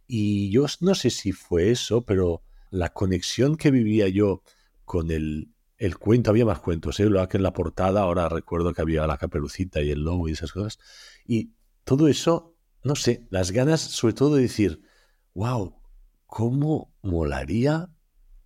Y 0.07 0.51
yo 0.51 0.65
no 0.81 0.93
sé 0.93 1.09
si 1.09 1.31
fue 1.31 1.71
eso, 1.71 2.01
pero 2.01 2.43
la 2.69 2.89
conexión 2.89 3.55
que 3.57 3.71
vivía 3.71 4.07
yo 4.09 4.43
con 4.83 5.09
el, 5.09 5.54
el 5.77 5.97
cuento, 5.97 6.29
había 6.29 6.45
más 6.45 6.59
cuentos, 6.59 6.99
¿eh? 6.99 7.05
lo 7.05 7.27
que 7.27 7.37
en 7.37 7.43
la 7.43 7.53
portada, 7.53 8.01
ahora 8.01 8.29
recuerdo 8.29 8.73
que 8.73 8.81
había 8.81 9.07
la 9.07 9.17
caperucita 9.17 9.81
y 9.81 9.91
el 9.91 10.03
lobo 10.03 10.29
y 10.29 10.31
esas 10.31 10.51
cosas. 10.51 10.79
Y 11.25 11.53
todo 11.83 12.07
eso, 12.07 12.55
no 12.83 12.95
sé, 12.95 13.25
las 13.29 13.51
ganas 13.51 13.81
sobre 13.81 14.13
todo 14.13 14.35
de 14.35 14.43
decir, 14.43 14.81
wow, 15.33 15.81
¿cómo 16.25 16.93
molaría 17.01 17.89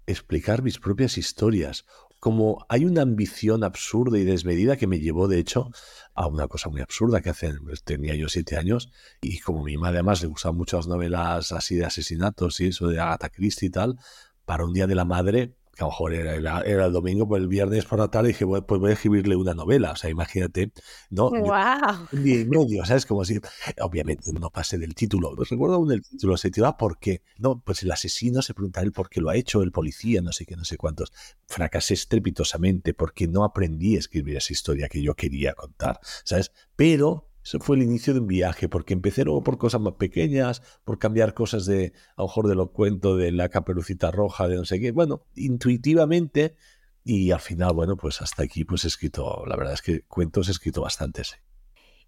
explicar 0.07 0.63
mis 0.63 0.79
propias 0.79 1.17
historias? 1.17 1.85
Como 2.19 2.65
hay 2.67 2.83
una 2.83 3.03
ambición 3.03 3.63
absurda 3.63 4.17
y 4.17 4.25
desmedida 4.25 4.75
que 4.75 4.87
me 4.87 4.99
llevó, 4.99 5.27
de 5.27 5.39
hecho, 5.39 5.69
a 6.13 6.27
una 6.27 6.47
cosa 6.47 6.69
muy 6.69 6.81
absurda 6.81 7.21
que 7.21 7.29
hace, 7.29 7.53
pues, 7.63 7.83
tenía 7.83 8.15
yo 8.15 8.27
siete 8.27 8.57
años 8.57 8.91
y 9.21 9.39
como 9.39 9.63
mi 9.63 9.77
madre 9.77 9.99
además 9.99 10.21
le 10.21 10.27
gustaban 10.27 10.57
mucho 10.57 10.77
las 10.77 10.87
novelas 10.87 11.51
así 11.53 11.75
de 11.75 11.85
asesinatos 11.85 12.59
y 12.59 12.67
eso 12.67 12.87
de 12.87 12.99
Agatha 12.99 13.29
Christie 13.29 13.67
y 13.67 13.71
tal, 13.71 13.97
para 14.45 14.65
un 14.65 14.73
día 14.73 14.87
de 14.87 14.95
la 14.95 15.05
madre 15.05 15.55
que 15.75 15.83
a 15.83 15.87
lo 15.87 15.91
mejor 15.91 16.13
era, 16.13 16.61
era, 16.61 16.85
el 16.85 16.91
domingo, 16.91 17.27
pues 17.27 17.41
el 17.41 17.47
viernes 17.47 17.85
por 17.85 17.99
la 17.99 18.09
tarde 18.09 18.29
dije, 18.29 18.45
pues 18.45 18.79
voy 18.79 18.91
a 18.91 18.93
escribirle 18.93 19.35
una 19.35 19.53
novela. 19.53 19.91
O 19.91 19.95
sea, 19.95 20.09
imagínate, 20.09 20.71
¿no? 21.09 21.29
¡Wow! 21.29 22.07
un 22.11 22.23
día 22.23 22.41
y 22.41 22.45
medio, 22.45 22.85
¿sabes? 22.85 23.05
Como 23.05 23.23
si, 23.23 23.39
obviamente, 23.81 24.31
no 24.33 24.49
pasé 24.49 24.77
del 24.77 24.95
título. 24.95 25.33
Pues 25.35 25.49
recuerdo 25.49 25.75
aún 25.75 25.91
el 25.91 26.01
título, 26.01 26.37
se 26.37 26.49
titulaba 26.49 26.77
¿Por 26.77 26.99
qué? 26.99 27.21
No, 27.37 27.61
pues 27.61 27.83
el 27.83 27.91
asesino 27.91 28.41
se 28.41 28.53
pregunta 28.53 28.81
él 28.81 28.91
por 28.91 29.09
qué 29.09 29.21
lo 29.21 29.29
ha 29.29 29.35
hecho, 29.35 29.61
el 29.61 29.71
policía, 29.71 30.21
no 30.21 30.31
sé 30.31 30.45
qué, 30.45 30.55
no 30.55 30.65
sé 30.65 30.77
cuántos. 30.77 31.13
Fracasé 31.47 31.93
estrepitosamente 31.93 32.93
porque 32.93 33.27
no 33.27 33.43
aprendí 33.43 33.95
a 33.95 33.99
escribir 33.99 34.37
esa 34.37 34.53
historia 34.53 34.89
que 34.89 35.01
yo 35.01 35.15
quería 35.15 35.53
contar, 35.53 35.99
¿sabes? 36.23 36.51
Pero 36.75 37.28
eso 37.43 37.59
fue 37.59 37.77
el 37.77 37.83
inicio 37.83 38.13
de 38.13 38.19
un 38.19 38.27
viaje, 38.27 38.67
porque 38.69 38.93
empecé 38.93 39.23
luego 39.23 39.43
por 39.43 39.57
cosas 39.57 39.81
más 39.81 39.93
pequeñas, 39.93 40.61
por 40.83 40.99
cambiar 40.99 41.33
cosas 41.33 41.65
de, 41.65 41.93
a 42.15 42.21
lo 42.21 42.27
mejor 42.27 42.47
de 42.47 42.55
lo 42.55 42.71
cuento 42.71 43.15
de 43.15 43.31
la 43.31 43.49
caperucita 43.49 44.11
roja, 44.11 44.47
de 44.47 44.55
no 44.55 44.65
sé 44.65 44.79
qué. 44.79 44.91
Bueno, 44.91 45.25
intuitivamente, 45.35 46.55
y 47.03 47.31
al 47.31 47.39
final, 47.39 47.73
bueno, 47.73 47.95
pues 47.95 48.21
hasta 48.21 48.43
aquí 48.43 48.65
pues 48.65 48.83
he 48.83 48.87
escrito, 48.87 49.43
la 49.47 49.55
verdad 49.55 49.73
es 49.73 49.81
que 49.81 50.01
cuentos 50.01 50.47
he 50.47 50.51
escrito 50.51 50.81
bastantes. 50.81 51.39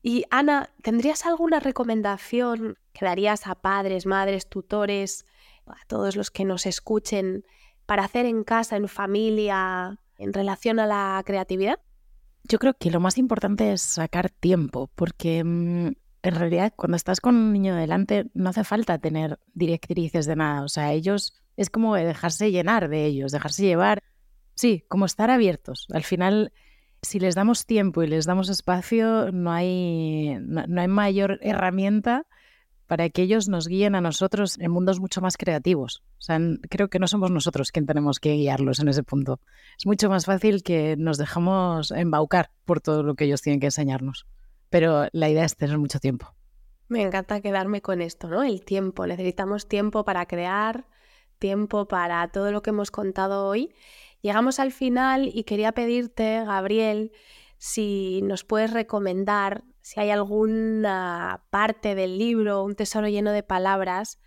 Y 0.04 0.26
Ana, 0.32 0.70
¿tendrías 0.82 1.26
alguna 1.26 1.60
recomendación 1.60 2.78
que 2.91 3.06
darías 3.06 3.48
a 3.48 3.56
padres, 3.56 4.06
madres, 4.06 4.48
tutores, 4.48 5.26
a 5.67 5.86
todos 5.88 6.15
los 6.15 6.32
que 6.32 6.44
nos 6.44 6.65
escuchen 6.65 7.46
para 7.86 8.04
hacer 8.04 8.26
en 8.26 8.44
casa, 8.44 8.78
en 8.78 8.88
familia, 8.88 10.00
en 10.17 10.34
relación 10.34 10.80
a 10.80 10.88
la 10.88 11.22
creatividad? 11.26 11.80
Yo 12.43 12.60
creo 12.60 12.73
que 12.73 12.91
lo 12.91 12.99
más 12.99 13.17
importante 13.17 13.71
es 13.71 13.82
sacar 13.82 14.30
tiempo, 14.30 14.89
porque 14.95 15.43
mm, 15.43 15.91
en 16.23 16.36
realidad 16.36 16.73
cuando 16.75 16.97
estás 16.97 17.19
con 17.19 17.36
un 17.36 17.54
niño 17.54 17.75
delante 17.75 18.30
no 18.34 18.49
hace 18.49 18.63
falta 18.63 18.97
tener 18.99 19.39
directrices 19.54 20.25
de 20.25 20.36
nada. 20.36 20.63
O 20.63 20.69
sea, 20.69 20.91
ellos 20.93 21.34
es 21.58 21.69
como 21.69 21.95
dejarse 21.95 22.51
llenar 22.51 22.89
de 22.89 23.06
ellos, 23.06 23.32
dejarse 23.32 23.63
llevar. 23.63 24.04
Sí, 24.56 24.84
como 24.88 25.06
estar 25.06 25.30
abiertos. 25.32 25.88
Al 25.93 26.04
final, 26.04 26.54
si 27.01 27.19
les 27.19 27.36
damos 27.36 27.65
tiempo 27.65 28.04
y 28.04 28.08
les 28.08 28.25
damos 28.25 28.49
espacio, 28.49 29.32
no 29.32 29.51
hay, 29.51 30.38
no 30.39 30.82
hay 30.82 30.88
mayor 30.88 31.39
herramienta 31.41 32.25
para 32.91 33.10
que 33.10 33.21
ellos 33.21 33.47
nos 33.47 33.69
guíen 33.69 33.95
a 33.95 34.01
nosotros 34.01 34.60
en 34.60 34.69
mundos 34.69 34.99
mucho 34.99 35.21
más 35.21 35.38
creativos. 35.38 36.04
O 36.19 36.23
sea, 36.23 36.38
creo 36.69 36.89
que 36.89 36.99
no 36.99 37.08
somos 37.08 37.32
nosotros 37.32 37.71
quien 37.71 37.86
tenemos 37.86 38.19
que 38.19 38.34
guiarlos 38.34 38.82
en 38.82 38.89
ese 38.89 39.01
punto. 39.01 39.39
Es 39.80 39.86
mucho 39.86 40.10
más 40.10 40.25
fácil 40.25 40.62
que 40.62 40.97
nos 40.97 41.17
dejamos 41.17 41.91
embaucar 41.91 42.51
por 42.65 42.82
todo 42.82 43.01
lo 43.01 43.15
que 43.15 43.23
ellos 43.23 43.41
tienen 43.41 43.62
que 43.62 43.67
enseñarnos. 43.67 44.27
Pero 44.69 45.08
la 45.13 45.30
idea 45.30 45.45
es 45.45 45.56
tener 45.56 45.77
mucho 45.77 45.99
tiempo. 45.99 46.36
Me 46.89 47.01
encanta 47.01 47.39
quedarme 47.39 47.82
con 47.82 48.01
esto, 48.01 48.27
¿no? 48.27 48.43
El 48.43 48.65
tiempo. 48.65 49.08
Necesitamos 49.08 49.69
tiempo 49.69 50.04
para 50.04 50.25
crear, 50.25 50.86
tiempo 51.39 51.88
para 51.88 52.27
todo 52.27 52.51
lo 52.51 52.62
que 52.62 52.71
hemos 52.71 52.91
contado 52.91 53.47
hoy. 53.47 53.73
Llegamos 54.21 54.60
al 54.60 54.73
final 54.73 55.32
y 55.34 55.45
quería 55.45 55.71
pedirte, 55.71 56.43
Gabriel, 56.43 57.13
si 57.58 58.19
nos 58.23 58.43
puedes 58.43 58.73
recomendar 58.73 59.63
si 59.82 60.00
hay 60.00 60.10
alguna 60.10 61.46
parte 61.50 61.96
del 61.96 62.17
libro, 62.17 62.63
un 62.63 62.76
tesoro 62.76 63.08
lleno 63.08 63.32
de 63.32 63.44
palabras 63.44 64.20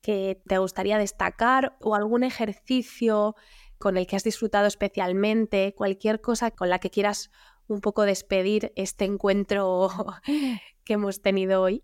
que 0.00 0.40
te 0.46 0.58
gustaría 0.58 0.98
destacar 0.98 1.76
o 1.80 1.94
algún 1.94 2.24
ejercicio 2.24 3.34
con 3.78 3.96
el 3.96 4.06
que 4.06 4.16
has 4.16 4.24
disfrutado 4.24 4.66
especialmente, 4.66 5.74
cualquier 5.76 6.20
cosa 6.20 6.50
con 6.50 6.68
la 6.68 6.78
que 6.78 6.90
quieras 6.90 7.30
un 7.66 7.80
poco 7.80 8.02
despedir 8.02 8.72
este 8.76 9.04
encuentro 9.04 9.88
que 10.84 10.94
hemos 10.94 11.22
tenido 11.22 11.62
hoy. 11.62 11.82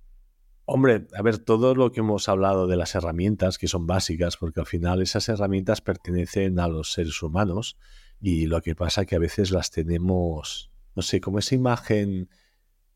Hombre, 0.68 1.06
a 1.16 1.22
ver, 1.22 1.38
todo 1.38 1.76
lo 1.76 1.92
que 1.92 2.00
hemos 2.00 2.28
hablado 2.28 2.66
de 2.66 2.76
las 2.76 2.96
herramientas, 2.96 3.56
que 3.56 3.68
son 3.68 3.86
básicas, 3.86 4.36
porque 4.36 4.60
al 4.60 4.66
final 4.66 5.00
esas 5.00 5.28
herramientas 5.28 5.80
pertenecen 5.80 6.58
a 6.58 6.66
los 6.66 6.92
seres 6.92 7.22
humanos 7.22 7.78
y 8.20 8.46
lo 8.46 8.60
que 8.62 8.74
pasa 8.74 9.04
que 9.04 9.14
a 9.14 9.20
veces 9.20 9.52
las 9.52 9.70
tenemos, 9.70 10.72
no 10.96 11.02
sé, 11.02 11.20
como 11.20 11.38
esa 11.38 11.54
imagen 11.54 12.28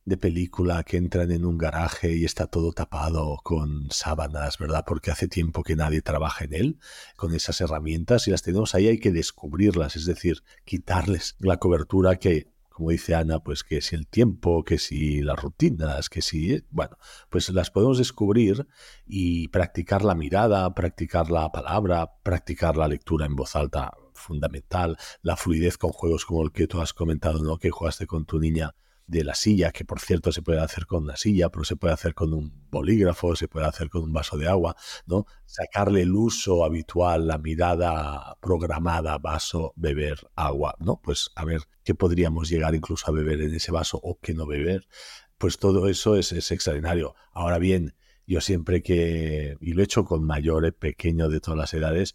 de 0.05 0.17
película 0.17 0.83
que 0.83 0.97
entran 0.97 1.31
en 1.31 1.45
un 1.45 1.59
garaje 1.59 2.17
y 2.17 2.25
está 2.25 2.47
todo 2.47 2.73
tapado 2.73 3.39
con 3.43 3.91
sábanas, 3.91 4.59
¿verdad? 4.59 4.85
Porque 4.87 5.11
hace 5.11 5.29
tiempo 5.29 5.63
que 5.63 5.77
nadie 5.77 6.03
trabaja 6.03 6.45
en 6.45 6.55
él, 6.55 6.79
con 7.17 7.35
esas 7.35 7.61
herramientas 7.61 8.27
y 8.27 8.31
las 8.31 8.43
tenemos 8.43 8.75
ahí, 8.75 8.89
hay 8.89 8.99
que 8.99 9.13
descubrirlas, 9.13 9.97
es 9.97 10.07
decir, 10.07 10.43
quitarles 10.65 11.37
la 11.39 11.59
cobertura 11.59 12.17
que, 12.17 12.49
como 12.71 12.91
dice 12.91 13.15
Ana, 13.15 13.41
pues 13.41 13.63
que 13.63 13.83
si 13.83 13.95
el 13.95 14.07
tiempo, 14.07 14.65
que 14.65 14.79
si 14.79 15.21
las 15.21 15.41
rutinas, 15.41 16.09
que 16.09 16.23
si, 16.23 16.65
bueno, 16.71 16.97
pues 17.29 17.51
las 17.51 17.71
podemos 17.71 17.99
descubrir 17.99 18.67
y 19.07 19.49
practicar 19.49 20.03
la 20.03 20.15
mirada, 20.15 20.75
practicar 20.75 21.31
la 21.31 21.53
palabra, 21.53 22.15
practicar 22.23 22.77
la 22.77 22.89
lectura 22.89 23.27
en 23.27 23.37
voz 23.37 23.55
alta, 23.55 23.93
fundamental, 24.15 24.97
la 25.23 25.37
fluidez 25.37 25.79
con 25.79 25.91
juegos 25.91 26.25
como 26.25 26.43
el 26.43 26.53
que 26.53 26.67
tú 26.67 26.81
has 26.81 26.93
comentado, 26.93 27.43
¿no? 27.43 27.59
Que 27.59 27.71
jugaste 27.71 28.07
con 28.07 28.25
tu 28.25 28.39
niña 28.39 28.75
de 29.11 29.25
la 29.25 29.35
silla, 29.35 29.73
que 29.73 29.85
por 29.85 29.99
cierto 29.99 30.31
se 30.31 30.41
puede 30.41 30.61
hacer 30.61 30.87
con 30.87 31.03
una 31.03 31.17
silla, 31.17 31.49
pero 31.51 31.65
se 31.65 31.75
puede 31.75 31.93
hacer 31.93 32.15
con 32.15 32.33
un 32.33 32.69
bolígrafo, 32.71 33.35
se 33.35 33.49
puede 33.49 33.67
hacer 33.67 33.91
con 33.91 34.05
un 34.05 34.13
vaso 34.13 34.39
de 34.39 34.49
agua, 34.49 34.77
¿no? 35.07 35.27
Sacarle 35.47 36.03
el 36.03 36.15
uso 36.15 36.65
habitual, 36.65 37.27
la 37.27 37.39
mirada 37.39 38.37
programada, 38.41 39.19
vaso, 39.19 39.73
beber, 39.77 40.21
agua, 40.37 40.77
¿no? 40.79 41.01
Pues 41.03 41.31
a 41.35 41.45
ver 41.45 41.63
qué 41.83 41.95
podríamos 41.95 42.49
llegar 42.49 42.75
incluso 42.75 43.09
a 43.09 43.13
beber 43.13 43.41
en 43.41 43.55
ese 43.55 43.73
vaso 43.73 43.99
o 44.01 44.19
qué 44.21 44.33
no 44.33 44.47
beber. 44.47 44.87
Pues 45.39 45.59
todo 45.59 45.89
eso 45.89 46.17
es, 46.17 46.31
es 46.31 46.53
extraordinario. 46.53 47.15
Ahora 47.33 47.59
bien, 47.59 47.97
yo 48.27 48.41
siempre 48.41 48.81
que, 48.81 49.57
y 49.61 49.73
lo 49.73 49.81
he 49.81 49.85
hecho 49.85 50.05
con 50.05 50.25
mayores, 50.25 50.73
pequeños 50.73 51.33
de 51.33 51.41
todas 51.41 51.59
las 51.59 51.75
edades, 51.75 52.15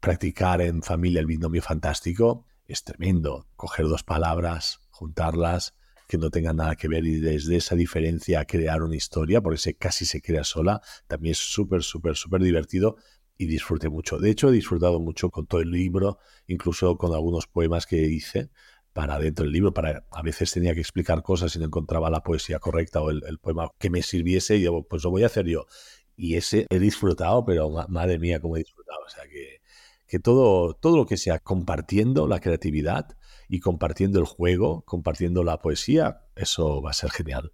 practicar 0.00 0.60
en 0.60 0.82
familia 0.82 1.20
el 1.20 1.26
binomio 1.26 1.62
fantástico 1.62 2.44
es 2.66 2.84
tremendo. 2.84 3.46
Coger 3.56 3.86
dos 3.86 4.02
palabras, 4.02 4.80
juntarlas, 4.90 5.74
que 6.08 6.18
no 6.18 6.30
tengan 6.30 6.56
nada 6.56 6.76
que 6.76 6.88
ver 6.88 7.04
y 7.04 7.20
desde 7.20 7.56
esa 7.56 7.74
diferencia 7.74 8.44
crear 8.44 8.82
una 8.82 8.96
historia, 8.96 9.40
porque 9.40 9.58
se, 9.58 9.74
casi 9.74 10.04
se 10.04 10.20
crea 10.20 10.44
sola, 10.44 10.80
también 11.06 11.32
es 11.32 11.38
súper, 11.38 11.82
súper, 11.82 12.16
súper 12.16 12.42
divertido 12.42 12.96
y 13.36 13.46
disfruté 13.46 13.88
mucho. 13.88 14.18
De 14.18 14.30
hecho, 14.30 14.48
he 14.48 14.52
disfrutado 14.52 15.00
mucho 15.00 15.30
con 15.30 15.46
todo 15.46 15.60
el 15.60 15.70
libro, 15.70 16.18
incluso 16.46 16.96
con 16.96 17.14
algunos 17.14 17.46
poemas 17.46 17.86
que 17.86 17.96
hice 17.96 18.50
para 18.92 19.18
dentro 19.18 19.44
del 19.44 19.52
libro, 19.52 19.72
para 19.72 20.04
a 20.10 20.22
veces 20.22 20.52
tenía 20.52 20.74
que 20.74 20.80
explicar 20.80 21.22
cosas 21.22 21.54
y 21.56 21.58
no 21.58 21.66
encontraba 21.66 22.10
la 22.10 22.22
poesía 22.22 22.58
correcta 22.58 23.00
o 23.00 23.10
el, 23.10 23.38
poema 23.40 23.70
que 23.78 23.90
me 23.90 24.02
sirviese 24.02 24.56
y 24.56 24.62
yo, 24.62 24.82
pues 24.88 25.02
lo 25.04 25.10
voy 25.10 25.22
a 25.22 25.26
hacer 25.26 25.46
yo. 25.46 25.66
Y 26.14 26.36
ese 26.36 26.66
he 26.68 26.78
disfrutado, 26.78 27.44
pero 27.44 27.70
madre 27.88 28.18
mía, 28.18 28.40
cómo 28.40 28.56
he 28.56 28.60
disfrutado. 28.60 29.00
O 29.06 29.08
sea 29.08 29.24
que, 29.24 29.60
que 30.06 30.18
todo, 30.18 30.74
todo 30.74 30.96
lo 30.98 31.06
que 31.06 31.16
sea 31.16 31.38
compartiendo 31.38 32.28
la 32.28 32.40
creatividad, 32.40 33.16
y 33.52 33.60
compartiendo 33.60 34.18
el 34.18 34.24
juego, 34.24 34.80
compartiendo 34.86 35.44
la 35.44 35.58
poesía, 35.58 36.22
eso 36.36 36.80
va 36.80 36.88
a 36.88 36.94
ser 36.94 37.10
genial. 37.10 37.52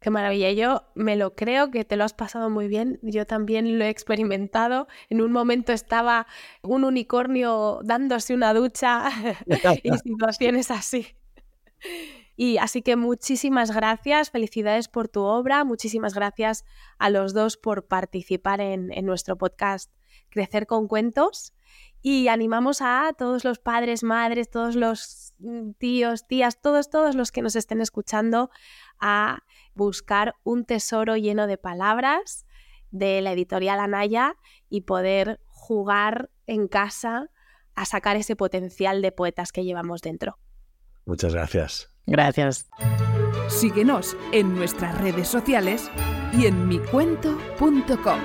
Qué 0.00 0.08
maravilla. 0.08 0.50
Yo 0.52 0.84
me 0.94 1.16
lo 1.16 1.34
creo 1.34 1.70
que 1.70 1.84
te 1.84 1.98
lo 1.98 2.04
has 2.04 2.14
pasado 2.14 2.48
muy 2.48 2.66
bien. 2.66 2.98
Yo 3.02 3.26
también 3.26 3.78
lo 3.78 3.84
he 3.84 3.90
experimentado. 3.90 4.88
En 5.10 5.20
un 5.20 5.32
momento 5.32 5.74
estaba 5.74 6.26
un 6.62 6.82
unicornio 6.82 7.80
dándose 7.84 8.32
una 8.32 8.54
ducha 8.54 9.10
y 9.82 9.90
situaciones 9.98 10.70
así. 10.70 11.08
Y 12.36 12.56
así 12.56 12.80
que 12.80 12.96
muchísimas 12.96 13.70
gracias, 13.70 14.30
felicidades 14.30 14.88
por 14.88 15.08
tu 15.08 15.20
obra, 15.24 15.64
muchísimas 15.64 16.14
gracias 16.14 16.64
a 16.98 17.10
los 17.10 17.34
dos 17.34 17.58
por 17.58 17.86
participar 17.86 18.62
en, 18.62 18.90
en 18.94 19.04
nuestro 19.04 19.36
podcast 19.36 19.92
Crecer 20.30 20.66
con 20.66 20.88
Cuentos 20.88 21.52
y 22.06 22.28
animamos 22.28 22.82
a 22.82 23.14
todos 23.16 23.44
los 23.44 23.58
padres, 23.58 24.02
madres, 24.02 24.50
todos 24.50 24.76
los 24.76 25.32
tíos, 25.78 26.26
tías, 26.26 26.60
todos, 26.60 26.90
todos 26.90 27.14
los 27.14 27.32
que 27.32 27.42
nos 27.42 27.56
estén 27.56 27.80
escuchando 27.80 28.50
a 29.00 29.42
buscar 29.74 30.34
un 30.44 30.64
tesoro 30.64 31.16
lleno 31.16 31.46
de 31.46 31.58
palabras 31.58 32.46
de 32.90 33.20
la 33.20 33.32
editorial 33.32 33.80
Anaya 33.80 34.36
y 34.68 34.82
poder 34.82 35.40
jugar 35.46 36.30
en 36.46 36.68
casa 36.68 37.30
a 37.74 37.84
sacar 37.84 38.16
ese 38.16 38.36
potencial 38.36 39.02
de 39.02 39.12
poetas 39.12 39.50
que 39.50 39.64
llevamos 39.64 40.00
dentro. 40.00 40.38
Muchas 41.04 41.34
gracias. 41.34 41.90
Gracias. 42.06 42.68
Síguenos 43.48 44.16
en 44.32 44.54
nuestras 44.54 44.98
redes 45.00 45.28
sociales 45.28 45.90
y 46.32 46.46
en 46.46 46.68
micuento.com. 46.68 48.20